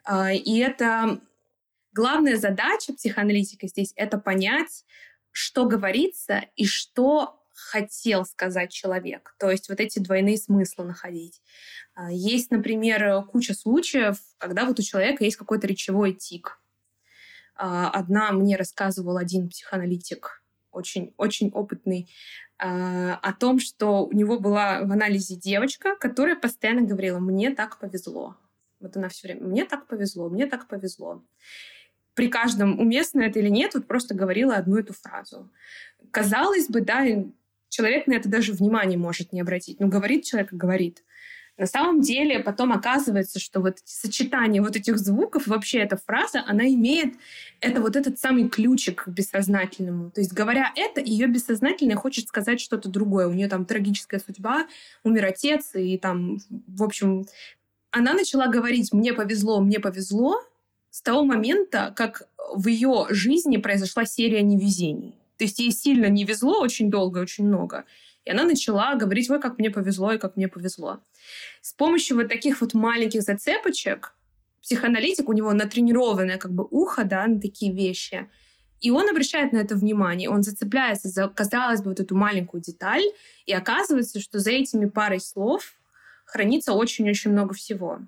[0.04, 1.20] А, и это
[1.94, 4.86] главная задача психоаналитика здесь— это понять,
[5.32, 9.36] что говорится и что хотел сказать человек.
[9.40, 11.42] То есть вот эти двойные смыслы находить.
[11.96, 16.60] А, есть, например, куча случаев, когда вот у человека есть какой-то речевой тик.
[17.56, 22.10] А, одна мне рассказывал один психоаналитик, очень, очень опытный,
[22.58, 27.80] а, о том, что у него была в анализе девочка, которая постоянно говорила, мне так
[27.80, 28.38] повезло.
[28.80, 31.24] Вот она все время, мне так повезло, мне так повезло.
[32.16, 35.50] При каждом, уместно это или нет, вот просто говорила одну эту фразу.
[36.12, 37.06] Казалось бы, да,
[37.74, 39.80] человек на это даже внимания может не обратить.
[39.80, 41.04] Ну, говорит человек, говорит.
[41.58, 46.68] На самом деле потом оказывается, что вот сочетание вот этих звуков, вообще эта фраза, она
[46.68, 47.16] имеет
[47.62, 50.10] это вот этот самый ключик к бессознательному.
[50.12, 53.28] То есть говоря это, ее бессознательное хочет сказать что-то другое.
[53.28, 54.68] У нее там трагическая судьба,
[55.04, 57.26] умер отец, и там, в общем,
[57.92, 60.42] она начала говорить «мне повезло, мне повезло»
[60.90, 65.16] с того момента, как в ее жизни произошла серия невезений.
[65.38, 67.86] То есть ей сильно не везло очень долго, очень много.
[68.26, 71.02] И она начала говорить, ой, как мне повезло и как мне повезло.
[71.62, 74.16] С помощью вот таких вот маленьких зацепочек
[74.62, 78.30] психоаналитик, у него натренированное как бы ухо, да, на такие вещи,
[78.84, 83.04] и он обращает на это внимание, он зацепляется за, казалось бы, вот эту маленькую деталь,
[83.46, 85.74] и оказывается, что за этими парой слов
[86.26, 88.00] хранится очень-очень много всего.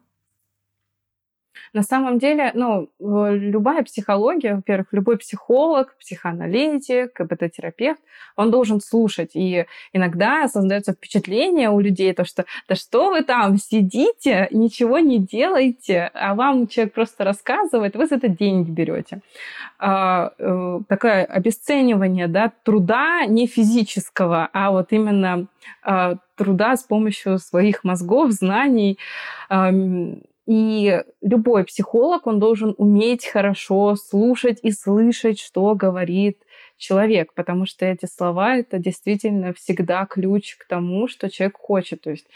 [1.74, 8.02] На самом деле, ну, любая психология, во-первых, любой психолог, психоаналитик, КБТ-терапевт,
[8.36, 9.32] он должен слушать.
[9.34, 15.20] И иногда создается впечатление у людей, то, что да что вы там сидите, ничего не
[15.20, 19.22] делаете, а вам человек просто рассказывает, вы за это деньги берете.
[19.80, 25.48] А, э, такое обесценивание да, труда не физического, а вот именно
[25.84, 28.98] а, труда с помощью своих мозгов, знаний,
[30.46, 36.40] и любой психолог, он должен уметь хорошо слушать и слышать, что говорит
[36.78, 42.02] человек, потому что эти слова— это действительно всегда ключ к тому, что человек хочет.
[42.02, 42.28] То есть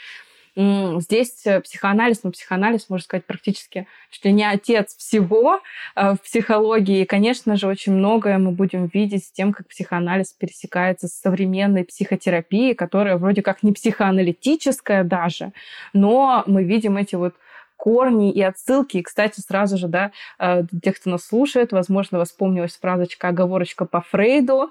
[0.56, 5.60] Здесь э, психоанализ, ну, психоанализ, можно сказать, практически чуть ли не отец всего
[5.94, 7.02] э, в психологии.
[7.02, 11.84] И, конечно же, очень многое мы будем видеть с тем, как психоанализ пересекается с современной
[11.84, 15.52] психотерапией, которая вроде как не психоаналитическая даже,
[15.92, 17.34] но мы видим эти вот
[17.80, 18.98] корни и отсылки.
[18.98, 24.02] И, кстати, сразу же, да, э, тех, кто нас слушает, возможно, вспомнилась фразочка, оговорочка по
[24.02, 24.70] Фрейду.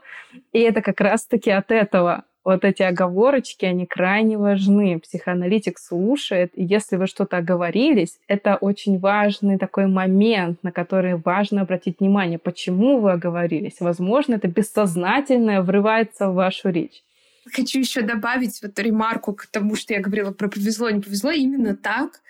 [0.53, 4.99] И это как раз-таки от этого вот эти оговорочки, они крайне важны.
[4.99, 11.61] Психоаналитик слушает, и если вы что-то оговорились, это очень важный такой момент, на который важно
[11.61, 12.37] обратить внимание.
[12.37, 13.77] Почему вы оговорились?
[13.79, 17.03] Возможно, это бессознательное врывается в вашу речь.
[17.51, 21.31] Хочу еще добавить вот ремарку к тому, что я говорила про повезло, не повезло.
[21.31, 22.21] Именно так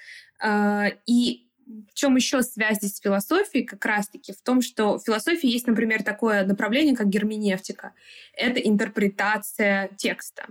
[1.05, 1.49] и
[1.87, 3.63] в чем еще связь здесь с философией?
[3.63, 7.93] Как раз-таки в том, что в философии есть, например, такое направление, как герменевтика.
[8.33, 10.47] Это интерпретация текста.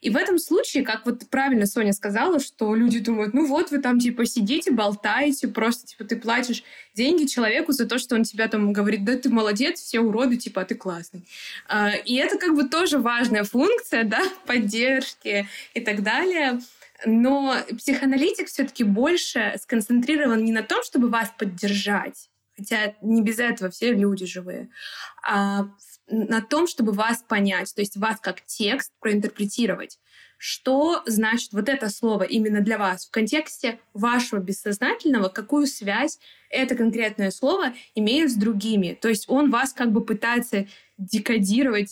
[0.00, 3.78] И в этом случае, как вот правильно Соня сказала, что люди думают, ну вот вы
[3.78, 6.62] там типа сидите, болтаете, просто типа ты платишь
[6.94, 10.62] деньги человеку за то, что он тебя там говорит, да ты молодец, все уроды, типа
[10.62, 11.26] а ты классный.
[11.68, 16.60] А, и это как бы тоже важная функция, да, поддержки и так далее.
[17.04, 23.70] Но психоаналитик все-таки больше сконцентрирован не на том, чтобы вас поддержать, хотя не без этого
[23.70, 24.68] все люди живые,
[25.26, 25.68] а
[26.06, 29.98] на том, чтобы вас понять, то есть вас как текст проинтерпретировать.
[30.36, 36.18] Что значит вот это слово именно для вас в контексте вашего бессознательного, какую связь
[36.50, 38.98] это конкретное слово имеет с другими.
[39.00, 40.66] То есть он вас как бы пытается
[40.98, 41.90] декодировать,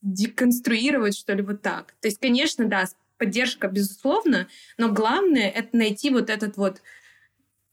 [0.00, 1.94] деконструировать, что ли, вот так.
[2.00, 2.86] То есть, конечно, да,
[3.18, 4.48] поддержка, безусловно,
[4.78, 6.82] но главное— это найти вот этот вот,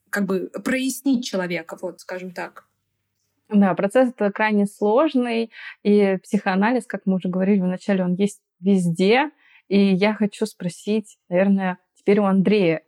[0.10, 2.66] как бы прояснить человека, вот, скажем так.
[3.50, 5.52] Да, процесс это крайне сложный,
[5.84, 9.32] и психоанализ, как мы уже говорили вначале, он есть везде.
[9.68, 12.84] И я хочу спросить, наверное, теперь у Андрея,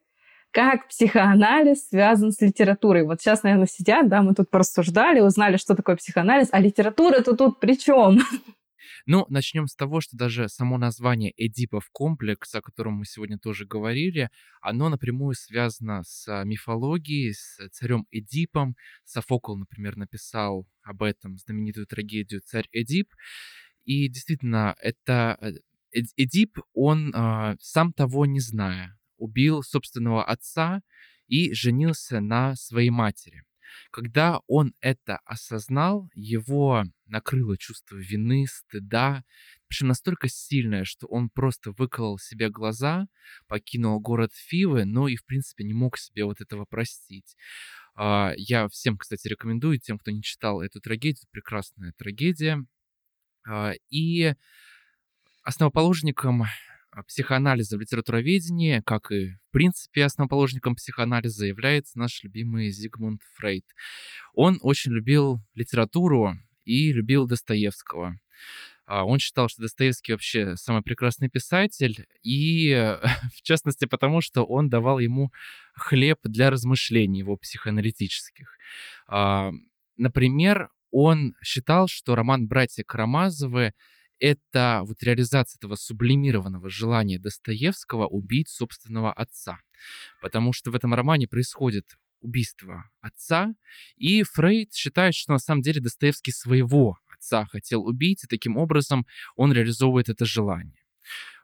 [0.52, 3.06] как психоанализ связан с литературой?
[3.06, 7.60] Вот сейчас, наверное, сидят, да, мы тут порассуждали, узнали, что такое психоанализ, а литература-то тут
[7.60, 8.20] при чем?
[9.06, 13.66] Ну, начнем с того, что даже само название Эдипов комплекс, о котором мы сегодня тоже
[13.66, 14.30] говорили,
[14.62, 18.76] оно напрямую связано с а, мифологией, с царем Эдипом.
[19.04, 23.14] Софокл, например, написал об этом знаменитую трагедию «Царь Эдип».
[23.84, 30.82] И действительно, это э, Эдип, он, а, сам того не зная, убил собственного отца
[31.28, 33.44] и женился на своей матери.
[33.92, 39.24] Когда он это осознал, его накрыло чувство вины, стыда,
[39.68, 43.08] причем настолько сильное, что он просто выколол себе глаза,
[43.48, 47.36] покинул город Фивы, но и, в принципе, не мог себе вот этого простить.
[47.96, 52.66] А, я всем, кстати, рекомендую, тем, кто не читал эту трагедию, прекрасная трагедия.
[53.48, 54.34] А, и
[55.44, 56.44] основоположником
[57.08, 63.66] психоанализа в литературоведении, как и, в принципе, основоположником психоанализа является наш любимый Зигмунд Фрейд.
[64.34, 68.18] Он очень любил литературу и любил Достоевского.
[68.86, 72.74] А, он считал, что Достоевский вообще самый прекрасный писатель, и
[73.36, 75.32] в частности потому, что он давал ему
[75.76, 78.58] хлеб для размышлений его психоаналитических.
[79.08, 79.52] А,
[79.98, 83.74] например, он считал, что роман «Братья Карамазовы»
[84.20, 89.58] это вот реализация этого сублимированного желания Достоевского убить собственного отца.
[90.22, 91.86] Потому что в этом романе происходит
[92.22, 93.54] убийство отца,
[93.98, 99.06] и Фрейд считает, что на самом деле Достоевский своего отца хотел убить, и таким образом
[99.36, 100.82] он реализовывает это желание.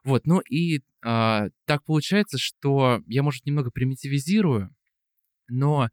[0.03, 4.73] Вот, ну и э, так получается, что я, может, немного примитивизирую,
[5.49, 5.89] но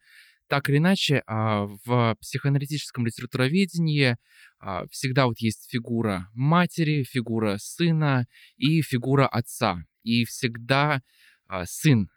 [0.47, 4.16] так или иначе, а, в психоаналитическом литературоведении
[4.61, 9.85] а, всегда вот есть фигура матери, фигура сына и фигура отца.
[10.03, 11.03] И всегда
[11.64, 12.11] сын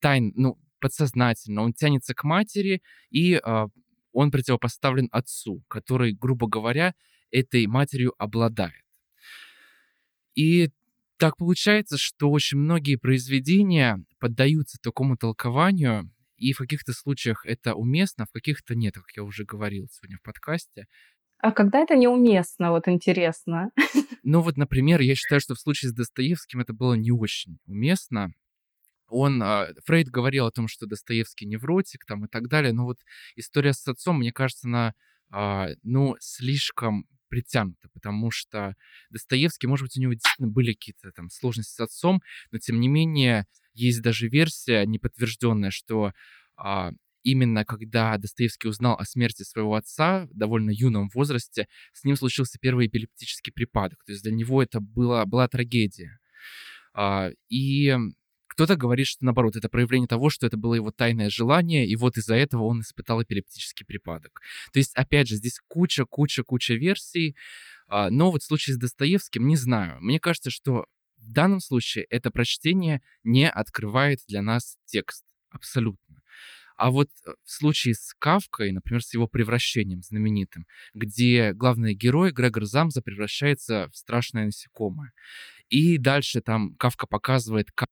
[0.00, 3.40] тайн, ну, подсознательно, он тянется к матери, и
[4.12, 6.94] он противопоставлен отцу, который, грубо говоря,
[7.30, 8.84] этой матерью обладает.
[10.34, 10.68] И
[11.16, 18.26] так получается, что очень многие произведения поддаются такому толкованию, и в каких-то случаях это уместно,
[18.26, 20.86] в каких-то нет, как я уже говорил сегодня в подкасте.
[21.38, 23.70] А когда это неуместно, вот интересно?
[24.22, 28.32] Ну вот, например, я считаю, что в случае с Достоевским это было не очень уместно.
[29.12, 32.98] Он, а, Фрейд говорил о том, что Достоевский невротик там и так далее, но вот
[33.36, 34.94] история с отцом, мне кажется, она,
[35.30, 38.74] а, ну, слишком притянута, потому что
[39.10, 42.88] Достоевский, может быть, у него действительно были какие-то там сложности с отцом, но тем не
[42.88, 46.12] менее есть даже версия неподтвержденная, что
[46.56, 52.16] а, именно когда Достоевский узнал о смерти своего отца в довольно юном возрасте, с ним
[52.16, 54.02] случился первый эпилептический припадок.
[54.04, 56.18] То есть для него это была, была трагедия.
[57.48, 57.96] И
[58.52, 62.18] кто-то говорит, что наоборот, это проявление того, что это было его тайное желание, и вот
[62.18, 64.42] из-за этого он испытал эпилептический припадок.
[64.74, 67.34] То есть, опять же, здесь куча, куча, куча версий,
[67.88, 69.98] а, но вот в случае с Достоевским не знаю.
[70.02, 70.84] Мне кажется, что
[71.16, 75.24] в данном случае это прочтение не открывает для нас текст.
[75.50, 76.22] Абсолютно.
[76.76, 82.32] А вот э, в случае с Кавкой, например, с его превращением знаменитым, где главный герой
[82.32, 85.12] Грегор Замза превращается в страшное насекомое.
[85.68, 87.88] И дальше там Кавка показывает, как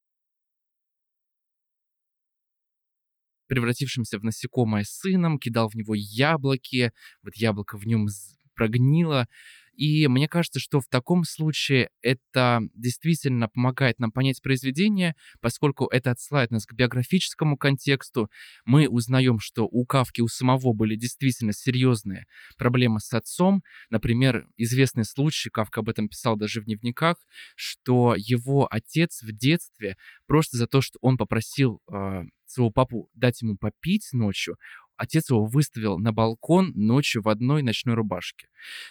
[3.51, 6.93] превратившимся в насекомое сыном, кидал в него яблоки,
[7.25, 8.07] вот яблоко в нем
[8.55, 9.27] прогнило.
[9.75, 16.11] И мне кажется, что в таком случае это действительно помогает нам понять произведение, поскольку это
[16.13, 18.31] отсылает нас к биографическому контексту.
[18.65, 22.27] Мы узнаем, что у Кавки у самого были действительно серьезные
[22.57, 23.63] проблемы с отцом.
[23.89, 27.17] Например, известный случай, Кавка об этом писал даже в дневниках,
[27.57, 29.97] что его отец в детстве
[30.27, 34.57] просто за то, что он попросил э, своего папу дать ему попить ночью,
[34.97, 38.49] отец его выставил на балкон ночью в одной ночной рубашке.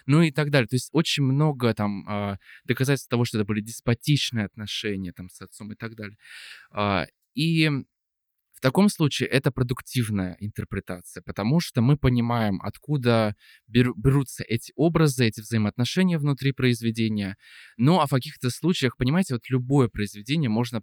[0.07, 0.67] Ну и так далее.
[0.67, 5.39] То есть очень много там э, доказательств того, что это были деспотичные отношения там с
[5.41, 6.17] отцом и так далее.
[6.75, 7.05] Э,
[7.35, 7.69] и
[8.59, 13.35] в таком случае это продуктивная интерпретация, потому что мы понимаем, откуда
[13.67, 17.37] берутся эти образы, эти взаимоотношения внутри произведения.
[17.77, 20.81] Ну а в каких-то случаях, понимаете, вот любое произведение можно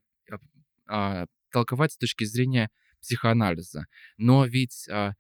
[0.89, 2.69] а, толковать с точки зрения
[3.01, 3.87] психоанализа.
[4.19, 5.13] Но ведь а,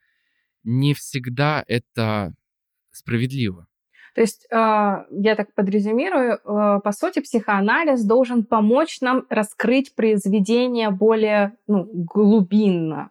[0.65, 2.35] не всегда это
[2.93, 3.67] справедливо.
[4.15, 10.91] То есть, э, я так подрезюмирую, э, по сути, психоанализ должен помочь нам раскрыть произведение
[10.91, 13.11] более ну, глубинно,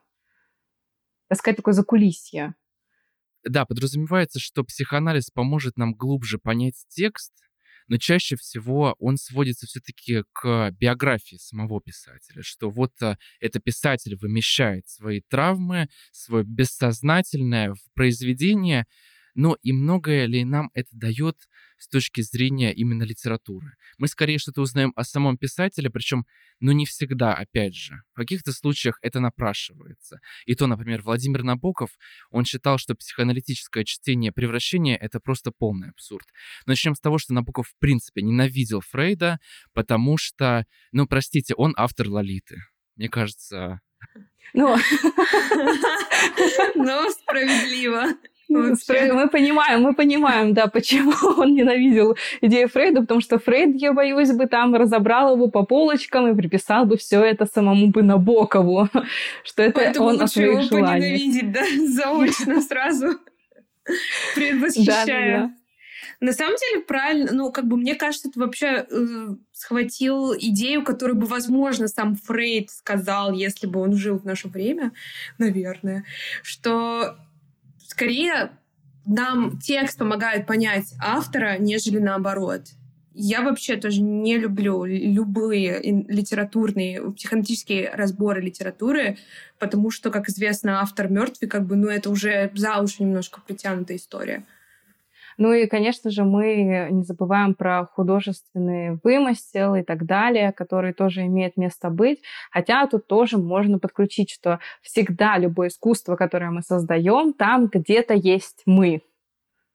[1.27, 2.53] так сказать, такое закулисье.
[3.43, 7.33] Да, подразумевается, что психоанализ поможет нам глубже понять текст,
[7.87, 14.15] но чаще всего он сводится все-таки к биографии самого писателя, что вот а, это писатель
[14.15, 18.85] вымещает свои травмы, свое бессознательное в произведение,
[19.35, 21.37] но и многое ли нам это дает
[21.77, 23.73] с точки зрения именно литературы.
[23.97, 26.25] Мы скорее что-то узнаем о самом писателе, причем,
[26.61, 28.01] ну не всегда, опять же.
[28.13, 30.19] В каких-то случаях это напрашивается.
[30.45, 31.89] И то, например, Владимир Набоков,
[32.31, 36.25] он считал, что психоаналитическое чтение превращения— это просто полный абсурд.
[36.65, 39.39] Начнем с того, что Набоков в принципе ненавидел Фрейда,
[39.73, 42.61] потому что, ну простите, он автор Лолиты.
[42.95, 43.81] Мне кажется...
[44.53, 44.77] Ну,
[46.75, 48.13] ну справедливо.
[48.47, 49.11] Вообще.
[49.11, 54.31] Мы понимаем, мы понимаем, да, почему он ненавидел идею Фрейда, потому что Фрейд, я боюсь,
[54.31, 58.89] бы там разобрал его по полочкам и приписал бы все это самому бы Набокову,
[59.43, 60.91] что это Поэтому он о своих его желаниях.
[60.91, 63.17] поненавидеть, да, заочно сразу
[64.35, 65.55] предвосхищая.
[66.21, 71.17] На самом деле, правильно, ну, как бы мне кажется, это вообще э, схватил идею, которую
[71.17, 74.93] бы, возможно, сам Фрейд сказал, если бы он жил в наше время,
[75.37, 76.05] наверное,
[76.41, 77.17] что
[77.95, 78.51] скорее
[79.05, 82.63] нам текст помогает понять автора, нежели наоборот.
[83.13, 89.17] Я вообще тоже не люблю любые литературные, психоаналитические разборы литературы,
[89.59, 93.95] потому что, как известно, автор мертвый, как бы, ну, это уже за уши немножко притянутая
[93.95, 94.43] история.
[95.37, 101.21] Ну и, конечно же, мы не забываем про художественный вымысел и так далее, который тоже
[101.25, 102.21] имеет место быть.
[102.51, 108.61] Хотя тут тоже можно подключить, что всегда любое искусство, которое мы создаем, там где-то есть
[108.65, 109.01] мы.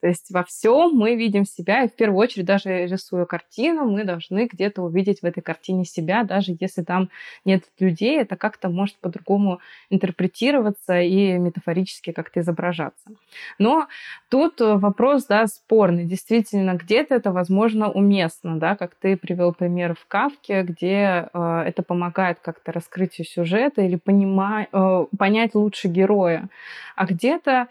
[0.01, 4.05] То есть во всем мы видим себя, и в первую очередь, даже рисуя картину, мы
[4.05, 7.11] должны где-то увидеть в этой картине себя, даже если там
[7.45, 13.11] нет людей, это как-то может по-другому интерпретироваться и метафорически как-то изображаться.
[13.59, 13.89] Но
[14.31, 16.05] тут вопрос, да, спорный.
[16.05, 21.83] Действительно, где-то это, возможно, уместно, да, как ты привел пример в Кавке, где э, это
[21.83, 26.49] помогает как-то раскрытию сюжета или понима- э, понять лучше героя.
[26.97, 27.69] А где-то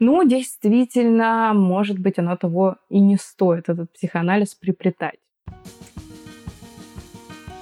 [0.00, 5.20] ну, действительно, может быть, оно того и не стоит, этот психоанализ приплетать.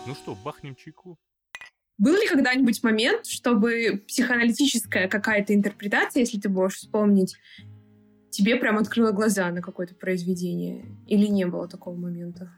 [0.07, 1.19] Ну что, бахнем чайку?
[1.99, 7.35] Был ли когда-нибудь момент, чтобы психоаналитическая какая-то интерпретация, если ты можешь вспомнить,
[8.31, 10.87] тебе прям открыла глаза на какое-то произведение?
[11.09, 12.53] Или не было такого момента?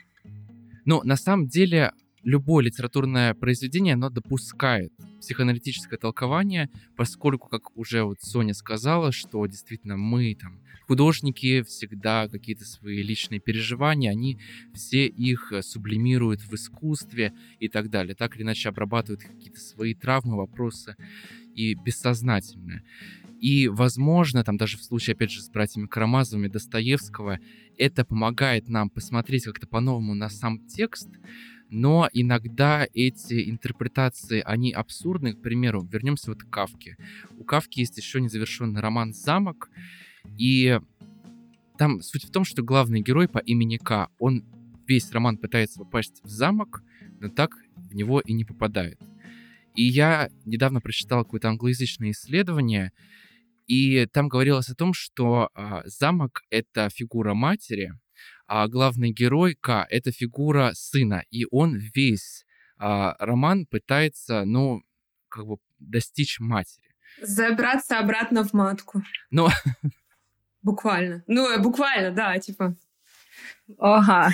[0.85, 1.93] Ну, на самом деле,
[2.23, 9.97] любое литературное произведение, оно допускает психоаналитическое толкование, поскольку, как уже вот Соня сказала, что действительно
[9.97, 14.41] мы там художники всегда какие-то свои личные переживания, они
[14.75, 19.95] все их э, сублимируют в искусстве и так далее, так или иначе обрабатывают какие-то свои
[19.95, 20.97] травмы, вопросы
[21.55, 22.83] и бессознательное.
[23.41, 27.39] И, возможно, там даже в случае, опять же, с братьями Карамазовыми Достоевского,
[27.79, 31.09] это помогает нам посмотреть как-то по-новому на сам текст,
[31.71, 35.35] но иногда эти интерпретации, они абсурдны.
[35.35, 36.97] К примеру, вернемся вот к Кавке.
[37.39, 39.71] У Кавки есть еще незавершенный роман «Замок»,
[40.37, 40.79] и
[41.79, 44.45] там суть в том, что главный герой по имени К, он
[44.87, 46.83] весь роман пытается попасть в замок,
[47.21, 49.01] но так в него и не попадает.
[49.75, 52.93] И я недавно прочитал какое-то англоязычное исследование,
[53.67, 57.93] и там говорилось о том, что а, замок— это фигура матери,
[58.53, 62.45] а главный герой К— это фигура сына, и он весь
[62.79, 64.83] а, роман пытается, ну,
[65.29, 66.93] как бы достичь матери.
[67.23, 69.05] Забраться обратно в матку.
[69.31, 69.49] Ну...
[70.63, 71.23] Буквально.
[71.29, 72.75] Ну, э, буквально, да, типа.
[73.79, 74.31] Ага.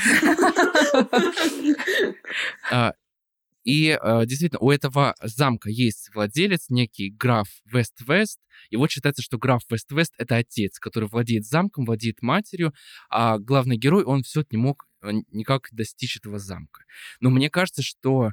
[3.66, 8.38] И э, действительно, у этого замка есть владелец, некий граф Вест-Вест.
[8.70, 12.72] И вот считается, что граф Вест-Вест— это отец, который владеет замком, владеет матерью,
[13.10, 16.84] а главный герой, он все не мог э, никак достичь этого замка.
[17.18, 18.30] Но мне кажется, что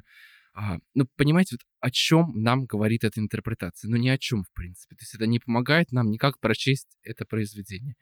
[0.54, 3.90] а, ну, понимаете, вот о чем нам говорит эта интерпретация?
[3.90, 4.94] Ну, ни о чем, в принципе.
[4.94, 7.96] То есть это не помогает нам никак прочесть это произведение.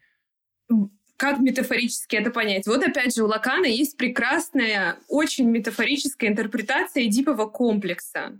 [1.22, 2.66] Как метафорически это понять?
[2.66, 8.36] Вот опять же у Лакана есть прекрасная, очень метафорическая интерпретация Эдипового комплекса.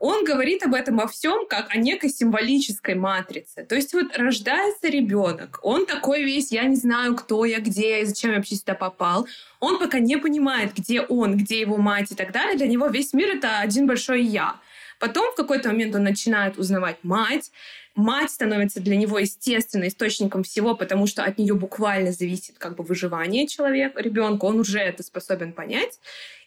[0.00, 3.64] Он говорит об этом во всем как о некой символической матрице.
[3.64, 7.98] То есть вот рождается ребенок, он такой весь, я не знаю, кто я, где я
[8.00, 9.28] и зачем я вообще сюда попал.
[9.60, 12.56] Он пока не понимает, где он, где его мать и так далее.
[12.56, 14.56] Для него весь мир— это один большой «я».
[14.98, 17.50] Потом в какой-то момент он начинает узнавать мать,
[17.94, 22.82] Мать становится для него естественно источником всего, потому что от нее буквально зависит как бы
[22.82, 24.46] выживание человека, ребенка.
[24.46, 26.00] Он уже это способен понять.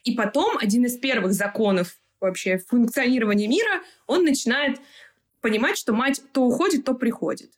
[0.03, 4.79] И потом один из первых законов вообще функционирования мира, он начинает
[5.39, 7.51] понимать, что мать то уходит, то приходит.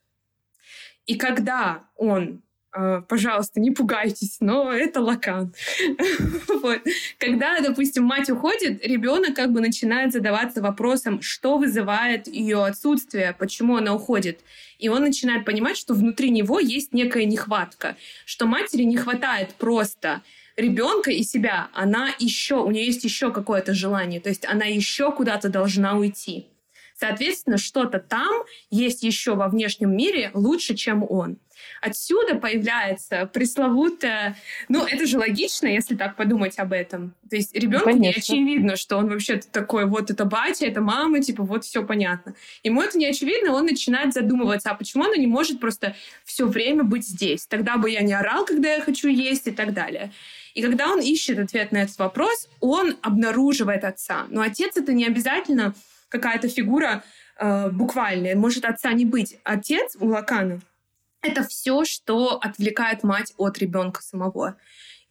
[1.07, 5.53] И когда он пожалуйста, не пугайтесь, но это лакан.
[6.61, 6.81] вот.
[7.17, 13.77] Когда, допустим, мать уходит, ребенок как бы начинает задаваться вопросом, что вызывает ее отсутствие, почему
[13.77, 14.41] она уходит.
[14.77, 20.21] И он начинает понимать, что внутри него есть некая нехватка, что матери не хватает просто
[20.55, 21.69] ребенка и себя.
[21.73, 26.47] Она еще, у нее есть еще какое-то желание, то есть она еще куда-то должна уйти.
[26.95, 31.37] Соответственно, что-то там есть еще во внешнем мире лучше, чем он.
[31.81, 34.35] Отсюда появляется пресловутая...
[34.67, 37.13] Ну, это же логично, если так подумать об этом.
[37.29, 41.43] То есть ребенку не очевидно, что он вообще такой, вот это батя, это мама, типа,
[41.43, 42.35] вот все понятно.
[42.63, 46.83] Ему это не очевидно, он начинает задумываться, а почему она не может просто все время
[46.83, 47.45] быть здесь?
[47.45, 50.11] Тогда бы я не орал, когда я хочу есть и так далее.
[50.53, 54.25] И когда он ищет ответ на этот вопрос, он обнаруживает отца.
[54.29, 55.73] Но отец это не обязательно
[56.09, 57.03] какая-то фигура
[57.37, 58.35] э, буквальная.
[58.35, 59.37] Может отца не быть.
[59.43, 60.59] Отец у Лакана
[61.21, 64.57] это все, что отвлекает мать от ребенка самого.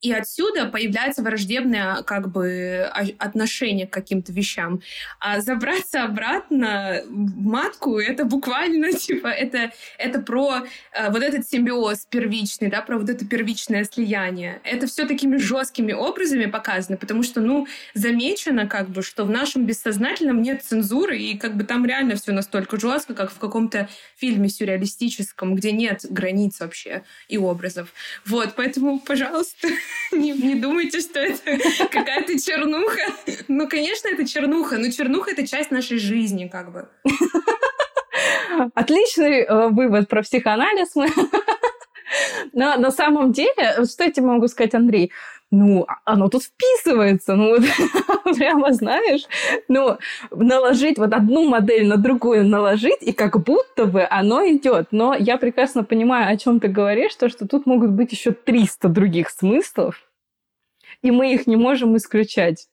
[0.01, 2.89] И отсюда появляется враждебное как бы
[3.19, 4.81] отношение к каким-то вещам.
[5.19, 12.07] А забраться обратно в матку— это буквально, типа, это, это про э, вот этот симбиоз
[12.09, 14.61] первичный, да, про вот это первичное слияние.
[14.63, 19.67] Это все такими жесткими образами показано, потому что, ну, замечено как бы, что в нашем
[19.67, 24.49] бессознательном нет цензуры, и как бы там реально все настолько жестко, как в каком-то фильме
[24.49, 27.93] сюрреалистическом, где нет границ вообще и образов.
[28.25, 29.69] Вот, поэтому, пожалуйста,
[30.13, 31.59] не, не думайте, что это
[31.91, 33.13] какая-то чернуха.
[33.49, 36.89] Ну, конечно, это чернуха, но чернуха— это часть нашей жизни, как бы.
[38.75, 40.95] Отличный э, вывод про психоанализ.
[42.53, 45.13] Но на самом деле, что я тебе могу сказать, Андрей?
[45.51, 47.63] Ну, а, оно тут вписывается, ну, вот,
[48.37, 49.23] прямо, знаешь,
[49.69, 49.99] ну,
[50.31, 54.89] наложить вот одну модель на другую наложить, и как будто бы оно идет.
[54.91, 58.89] Но я прекрасно понимаю, о чем ты говоришь, то, что тут могут быть еще 300
[58.89, 60.03] других смыслов,
[61.03, 62.67] и мы их не можем исключать.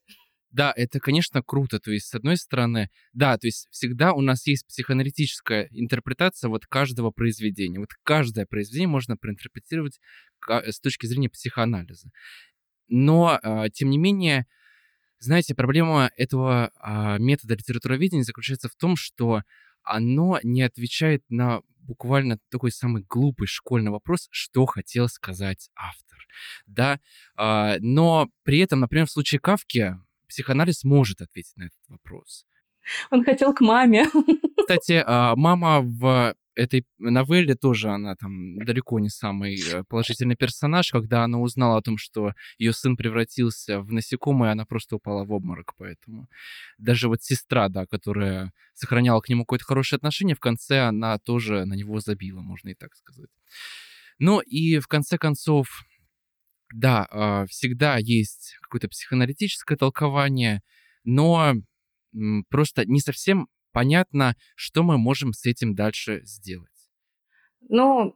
[0.51, 1.79] Да, это, конечно, круто.
[1.79, 6.65] То есть, с одной стороны, да, то есть всегда у нас есть психоаналитическая интерпретация вот
[6.65, 7.79] каждого произведения.
[7.79, 9.99] Вот каждое произведение можно проинтерпретировать
[10.47, 12.09] с точки зрения психоанализа.
[12.87, 14.45] Но, э, тем не менее,
[15.19, 19.41] знаете, проблема этого э, метода литературоведения заключается в том, что
[19.83, 26.17] оно не отвечает на буквально такой самый глупый школьный вопрос, что хотел сказать автор.
[26.65, 26.99] Да?
[27.37, 32.45] Э, но при этом, например, в случае Кавки психоанализ может ответить на этот вопрос.
[33.09, 34.05] Он хотел к маме.
[34.59, 35.03] Кстати,
[35.35, 40.91] мама в этой новелле тоже она там далеко не самый э, положительный персонаж.
[40.91, 45.31] Когда она узнала о том, что ее сын превратился в насекомое, она просто упала в
[45.31, 45.73] обморок.
[45.77, 46.29] Поэтому
[46.77, 51.65] даже вот сестра, да, которая сохраняла к нему какое-то хорошее отношение, в конце она тоже
[51.65, 53.29] на него забила, можно и так сказать.
[54.17, 55.83] Ну и в конце концов,
[56.73, 60.61] да, а, всегда есть какое-то психоаналитическое толкование,
[61.03, 61.53] но
[62.49, 66.69] просто не совсем понятно, что мы можем с этим дальше сделать.
[67.67, 68.15] Ну,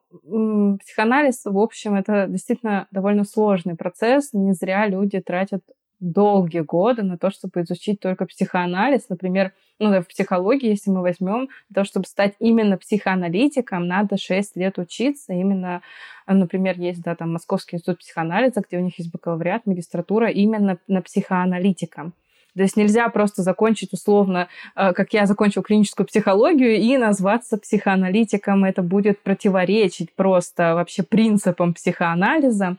[0.79, 4.31] психоанализ, в общем, это действительно довольно сложный процесс.
[4.31, 5.61] Не зря люди тратят
[5.99, 9.09] долгие годы на то, чтобы изучить только психоанализ.
[9.09, 14.55] Например, ну, в психологии, если мы возьмем, для того, чтобы стать именно психоаналитиком, надо 6
[14.55, 15.33] лет учиться.
[15.33, 15.81] Именно,
[16.25, 21.01] например, есть, да, там Московский институт психоанализа, где у них есть бакалавриат, магистратура именно на
[21.01, 22.13] психоаналитика.
[22.55, 28.65] То есть нельзя просто закончить условно, э, как я закончил клиническую психологию, и назваться психоаналитиком.
[28.65, 32.77] Это будет противоречить просто вообще принципам психоанализа.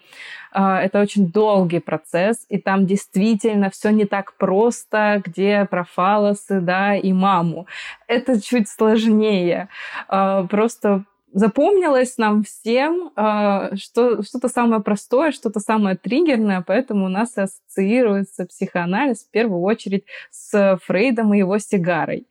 [0.53, 6.61] Э, это очень долгий процесс, и там действительно все не так просто, где про фалосы,
[6.61, 7.67] да, и маму.
[8.07, 9.69] Это чуть сложнее.
[10.09, 17.09] Э, просто запомнилось нам всем э, что, что-то самое простое, что-то самое триггерное, поэтому у
[17.09, 22.27] нас ассоциируется психоанализ в первую очередь с Фрейдом и его сигарой.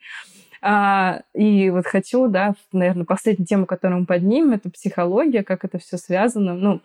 [0.62, 5.80] А, и вот хочу, да, наверное, последнюю тему, которую мы поднимем, это психология, как это
[5.80, 6.54] все связано.
[6.54, 6.82] Ну,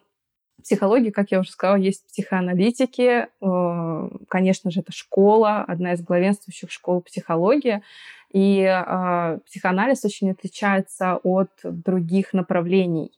[0.65, 3.29] психология, как я уже сказала, есть психоаналитики.
[3.41, 7.83] Э, конечно же, это школа, одна из главенствующих школ психологии.
[8.33, 13.13] И э, психоанализ очень отличается от других направлений.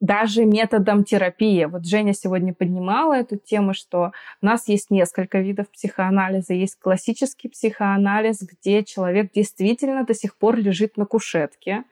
[0.00, 1.64] Даже методом терапии.
[1.64, 6.52] Вот Женя сегодня поднимала эту тему, что у нас есть несколько видов психоанализа.
[6.52, 11.84] Есть классический психоанализ, где человек действительно до сих пор лежит на кушетке.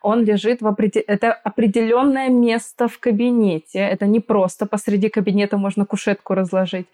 [0.00, 1.02] Он лежит в определ...
[1.06, 3.78] это определенное место в кабинете.
[3.78, 6.86] Это не просто посреди кабинета можно кушетку разложить.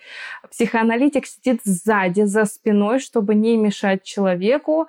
[0.50, 4.88] Психоаналитик сидит сзади, за спиной, чтобы не мешать человеку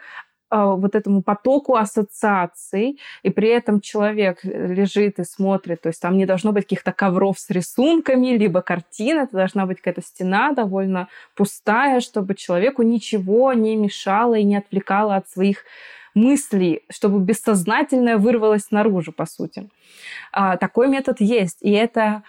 [0.49, 6.25] вот этому потоку ассоциаций, и при этом человек лежит и смотрит, то есть там не
[6.25, 11.99] должно быть каких-то ковров с рисунками, либо картин, это должна быть какая-то стена довольно пустая,
[11.99, 15.63] чтобы человеку ничего не мешало и не отвлекало от своих
[16.17, 19.69] мыслей, чтобы бессознательное вырвалось наружу, по сути.
[20.31, 22.23] А, такой метод есть, и это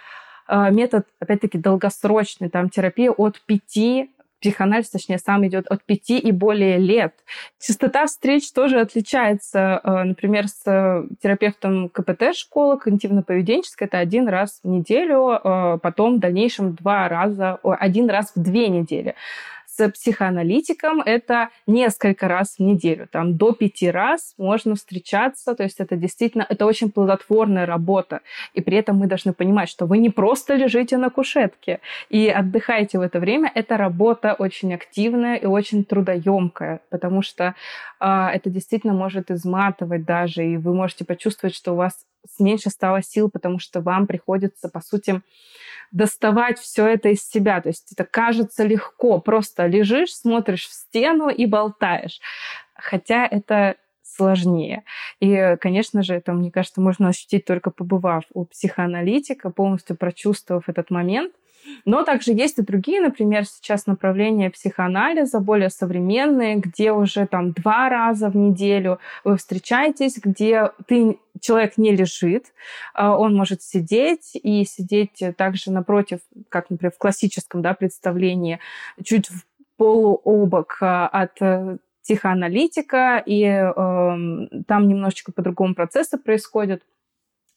[0.46, 4.08] а, метод, опять-таки, долгосрочный, там терапия от 5
[4.40, 7.14] психоанализ, точнее, сам идет от пяти и более лет.
[7.60, 10.62] Частота встреч тоже отличается, э, например, с
[11.22, 17.58] терапевтом КПТ школы, когнитивно-поведенческой, это один раз в неделю, э, потом в дальнейшем два раза,
[17.62, 19.14] один раз в две недели
[19.78, 25.80] с психоаналитиком это несколько раз в неделю, там до пяти раз можно встречаться, то есть
[25.80, 28.20] это действительно, это очень плодотворная работа,
[28.54, 32.98] и при этом мы должны понимать, что вы не просто лежите на кушетке и отдыхаете
[32.98, 37.54] в это время, эта работа очень активная и очень трудоемкая, потому что
[38.00, 42.04] э, это действительно может изматывать даже, и вы можете почувствовать, что у вас
[42.38, 45.22] меньше стало сил, потому что вам приходится, по сути,
[45.90, 47.60] доставать все это из себя.
[47.60, 49.20] То есть это кажется легко.
[49.20, 52.20] Просто лежишь, смотришь в стену и болтаешь.
[52.74, 54.84] Хотя это сложнее.
[55.20, 60.90] И, конечно же, это, мне кажется, можно ощутить только побывав у психоаналитика, полностью прочувствовав этот
[60.90, 61.32] момент–
[61.84, 67.88] но также есть и другие, например, сейчас направления психоанализа, более современные, где уже там два
[67.88, 72.46] раза в неделю вы встречаетесь, где ты, человек не лежит,
[72.94, 78.60] а он может сидеть и сидеть также напротив, как, например, в классическом да, представлении,
[79.04, 79.44] чуть в
[79.76, 83.70] полуобок а, от э, психоаналитика, и э,
[84.66, 86.82] там немножечко по-другому процессы происходят.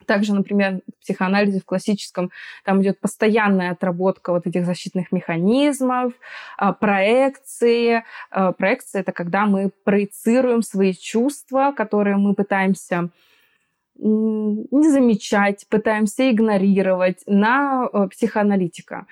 [0.05, 2.31] Также, например, в психоанализе в классическом
[2.63, 6.13] там идет постоянная отработка вот этих защитных механизмов,
[6.57, 8.03] а, проекции.
[8.29, 13.09] А, проекция— это когда мы проецируем свои чувства, которые мы пытаемся
[14.03, 19.05] не замечать, пытаемся игнорировать на э, психоаналитика.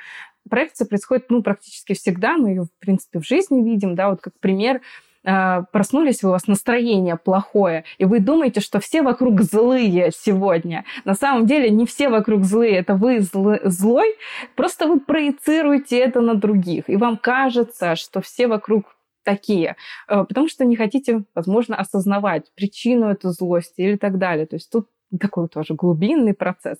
[0.49, 4.33] Проекция происходит ну, практически всегда, мы ее, в принципе, в жизни видим, да, вот как
[4.39, 4.81] пример—
[5.23, 10.85] проснулись, у вас настроение плохое, и вы думаете, что все вокруг злые сегодня.
[11.05, 14.15] На самом деле не все вокруг злые, это вы злой,
[14.55, 19.75] просто вы проецируете это на других, и вам кажется, что все вокруг такие,
[20.07, 24.45] э, потому что не хотите, возможно, осознавать причину этой злости или так далее.
[24.45, 24.87] То есть тут
[25.19, 26.77] такой тоже глубинный процесс.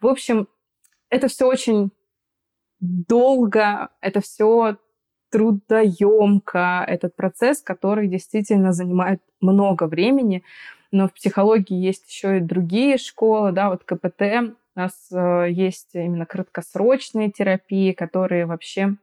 [0.00, 0.48] В общем,
[1.10, 1.90] это все очень
[2.80, 4.76] долго, это все
[5.30, 10.42] трудоемко этот процесс, который действительно занимает много времени.
[10.92, 14.22] Но в психологии есть еще и другие школы, да, вот КПТ.
[14.76, 18.96] У нас э, есть именно краткосрочные терапии, которые вообще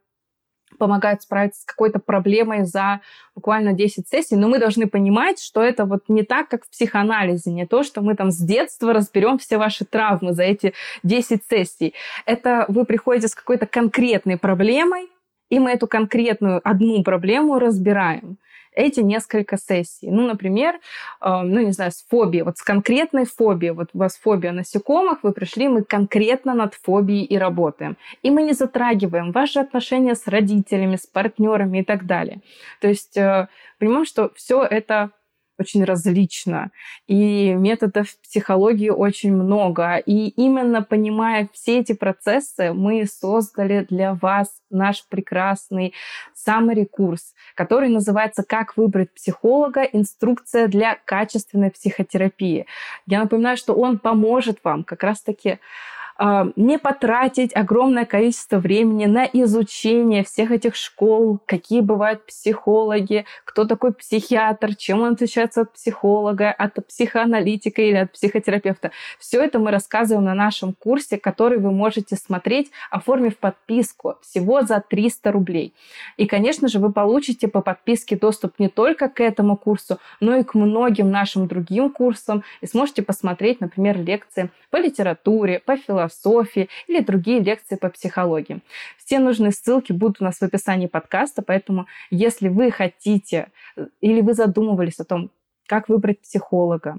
[0.78, 3.01] помогают справиться с какой-то проблемой за
[3.36, 7.51] буквально 10 сессий, но мы должны понимать, что это вот не так, как в психоанализе,
[7.51, 10.73] не то, что мы там с детства разберем все ваши травмы за эти
[11.03, 11.93] 10 сессий.
[12.25, 15.09] Это вы приходите с какой-то конкретной проблемой,
[15.50, 18.38] и мы эту конкретную одну проблему разбираем.
[18.74, 20.12] Эти несколько сессий.
[20.12, 23.74] Ну, например, э, ну, не знаю, с фобией, вот с конкретной фобией.
[23.74, 27.98] Вот у вас фобия насекомых, вы пришли, мы конкретно над фобией и работаем.
[28.22, 32.41] И мы не затрагиваем ваши отношения с родителями, с партнерами и так далее.
[32.80, 33.48] То есть э,
[33.80, 35.10] понимаем, что все это
[35.60, 36.72] очень различно,
[37.08, 39.97] и методов психологии очень много.
[39.97, 45.93] И именно понимая все эти процессы, мы создали для вас наш прекрасный
[46.36, 49.84] summary курс, который называется «Как выбрать психолога.
[49.84, 52.66] Инструкция для качественной психотерапии».
[53.05, 55.60] Я напоминаю, что он поможет вам как раз-таки
[56.55, 63.93] не потратить огромное количество времени на изучение всех этих школ, какие бывают психологи, кто такой
[63.93, 68.91] психиатр, чем он отличается от психолога, от психоаналитика или от психотерапевта.
[69.20, 74.84] Все это мы рассказываем на нашем курсе, который вы можете смотреть, оформив подписку всего за
[74.88, 75.74] 300 рублей.
[76.18, 80.43] И, конечно же, вы получите по подписке доступ не только к этому курсу, но и
[80.43, 86.70] к многим нашим другим курсам и сможете посмотреть, например, лекции по литературе, по философии, философии
[86.88, 88.62] или другие лекции по психологии.
[88.97, 94.22] Все нужные ссылки будут у нас в описании подкаста, поэтому если вы хотите э, или
[94.22, 95.32] вы задумывались о том,
[95.68, 96.97] как выбрать психолога,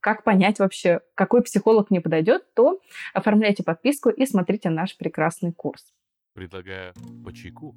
[0.00, 2.80] как понять вообще, какой психолог мне подойдет, то
[3.12, 5.92] оформляйте подписку и смотрите наш прекрасный курс.
[6.34, 6.94] Предлагаю
[7.24, 7.74] по чайку.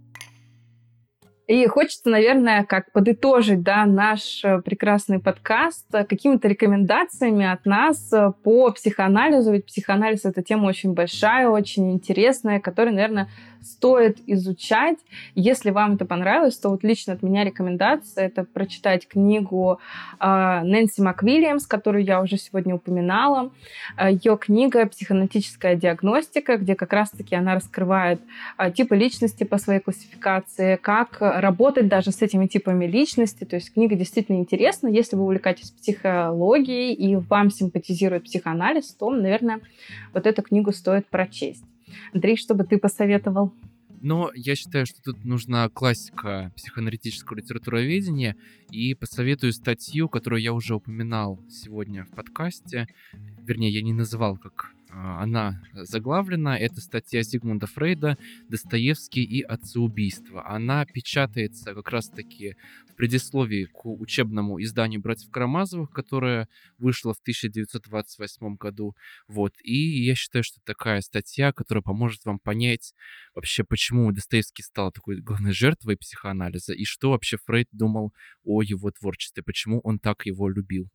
[1.47, 8.31] И хочется, наверное, как подытожить да, наш э, прекрасный подкаст какими-то рекомендациями от нас э,
[8.43, 9.51] по психоанализу.
[9.51, 13.29] Ведь психоанализ— это тема очень большая, очень интересная, которая, наверное,
[13.63, 14.97] стоит изучать.
[15.35, 19.79] Если вам это понравилось, то вот лично от меня рекомендация— это прочитать книгу
[20.19, 23.51] э, Нэнси МакВильямс, которую я уже сегодня упоминала.
[23.97, 28.21] Э, Ее книга «Психоаналитическая диагностика», где как раз-таки она раскрывает
[28.57, 33.43] э, типы личности по своей классификации, как работать даже с этими типами личности.
[33.45, 34.87] То есть книга действительно интересна.
[34.87, 39.61] Если вы увлекаетесь психологией и вам симпатизирует психоанализ, то, наверное,
[40.13, 41.63] вот эту книгу стоит прочесть.
[42.13, 43.53] Андрей, что бы ты посоветовал?
[44.01, 48.35] Но я считаю, что тут нужна классика психоаналитического литературоведения,
[48.69, 52.87] и посоветую статью, которую я уже упоминал сегодня в подкасте.
[53.13, 56.57] Вернее, я не называл как она заглавлена.
[56.57, 58.17] Это статья Зигмунда Фрейда
[58.47, 60.47] «Достоевский и отцеубийство».
[60.47, 62.55] Она печатается как раз-таки
[62.87, 68.95] в предисловии к учебному изданию «Братьев Карамазовых», которое вышло в 1928 году.
[69.27, 69.53] Вот.
[69.63, 72.93] И я считаю, что такая статья, которая поможет вам понять
[73.33, 78.13] вообще, почему Достоевский стал такой главной жертвой психоанализа и что вообще Фрейд думал
[78.43, 80.89] о его творчестве, почему он так его любил.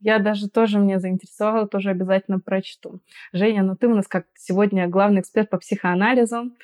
[0.00, 3.00] Я даже тоже мне заинтересовала, тоже обязательно прочту.
[3.32, 6.56] Женя, ну ты у нас как сегодня главный эксперт по психоанализу.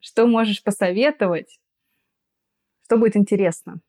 [0.00, 1.58] Что можешь посоветовать?
[2.84, 3.80] Что будет интересно?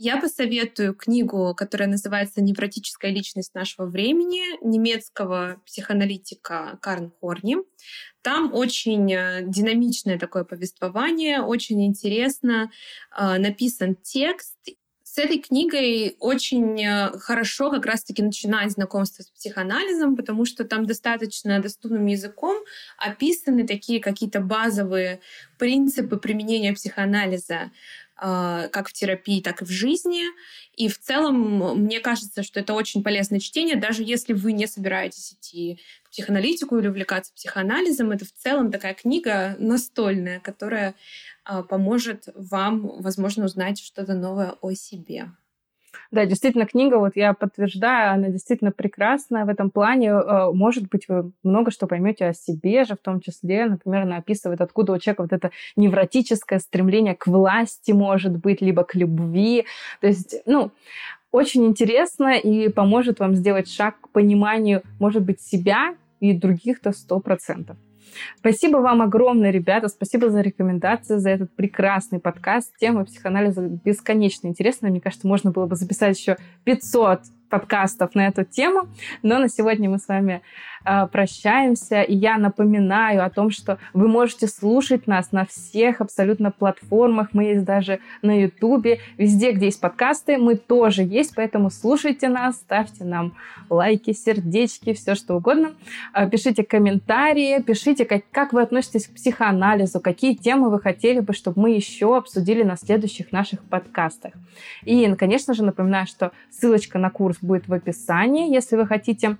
[0.00, 7.56] Я посоветую книгу, которая называется «Невротическая личность нашего времени» немецкого психоаналитика Карн Хорни.
[8.22, 12.70] Там очень э, динамичное такое повествование, очень интересно
[13.10, 14.56] э, написан текст,
[15.10, 20.86] с этой книгой очень э, хорошо как раз-таки начинать знакомство с психоанализом, потому что там
[20.86, 22.62] достаточно доступным языком
[22.98, 25.20] описаны такие какие-то базовые
[25.56, 27.70] принципы применения психоанализа
[28.20, 30.24] э, как в терапии, так и в жизни.
[30.76, 35.32] И в целом, мне кажется, что это очень полезное чтение, даже если вы не собираетесь
[35.32, 38.10] идти к психоаналитику или увлекаться психоанализом.
[38.10, 40.94] Это в целом такая книга настольная, которая
[41.68, 45.30] поможет вам, возможно, узнать что-то новое о себе.
[46.10, 50.12] Да, действительно, книга, вот я подтверждаю, она действительно прекрасная в этом плане.
[50.12, 54.16] А, может быть, вы много что поймете о себе же, в том числе, например, она
[54.16, 59.66] описывает, откуда у человека вот это невротическое стремление к власти, может быть, либо к любви.
[60.00, 60.70] То есть, ну,
[61.30, 67.20] очень интересно и поможет вам сделать шаг к пониманию, может быть, себя и других-то сто
[67.20, 67.76] процентов.
[68.38, 69.88] Спасибо вам огромное, ребята.
[69.88, 72.74] Спасибо за рекомендации, за этот прекрасный подкаст.
[72.78, 74.90] Тема психоанализа бесконечно интересная.
[74.90, 78.88] Мне кажется, можно было бы записать еще 500 подкастов на эту тему.
[79.22, 80.42] Но на сегодня мы с вами
[80.84, 82.02] прощаемся.
[82.02, 87.28] И я напоминаю о том, что вы можете слушать нас на всех абсолютно платформах.
[87.32, 89.00] Мы есть даже на Ютубе.
[89.16, 91.34] Везде, где есть подкасты, мы тоже есть.
[91.34, 93.34] Поэтому слушайте нас, ставьте нам
[93.70, 95.74] лайки, сердечки, все что угодно.
[96.14, 101.32] Э, пишите комментарии, пишите, как, как вы относитесь к психоанализу, какие темы вы хотели бы,
[101.32, 104.32] чтобы мы еще обсудили на следующих наших подкастах.
[104.84, 109.36] И, конечно же, напоминаю, что ссылочка на курс будет в описании, если вы хотите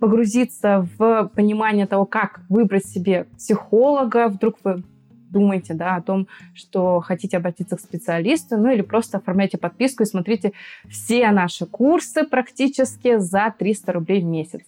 [0.00, 4.82] погрузиться в понимание того, как выбрать себе психолога, вдруг вы
[5.30, 10.06] думаете да, о том, что хотите обратиться к специалисту, ну или просто оформляйте подписку и
[10.06, 10.52] смотрите
[10.88, 14.62] все наши курсы практически за 300 рублей в месяц.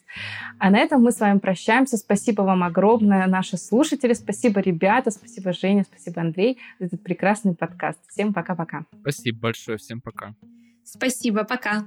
[0.59, 1.97] А на этом мы с вами прощаемся.
[1.97, 4.13] Спасибо вам огромное, наши слушатели.
[4.13, 5.11] Спасибо, ребята.
[5.11, 5.85] Спасибо, Женя.
[5.85, 7.99] Спасибо, Андрей, за этот прекрасный подкаст.
[8.09, 8.85] Всем пока-пока.
[9.01, 9.79] Спасибо большое.
[9.79, 10.35] Всем пока.
[10.85, 11.87] Спасибо, пока.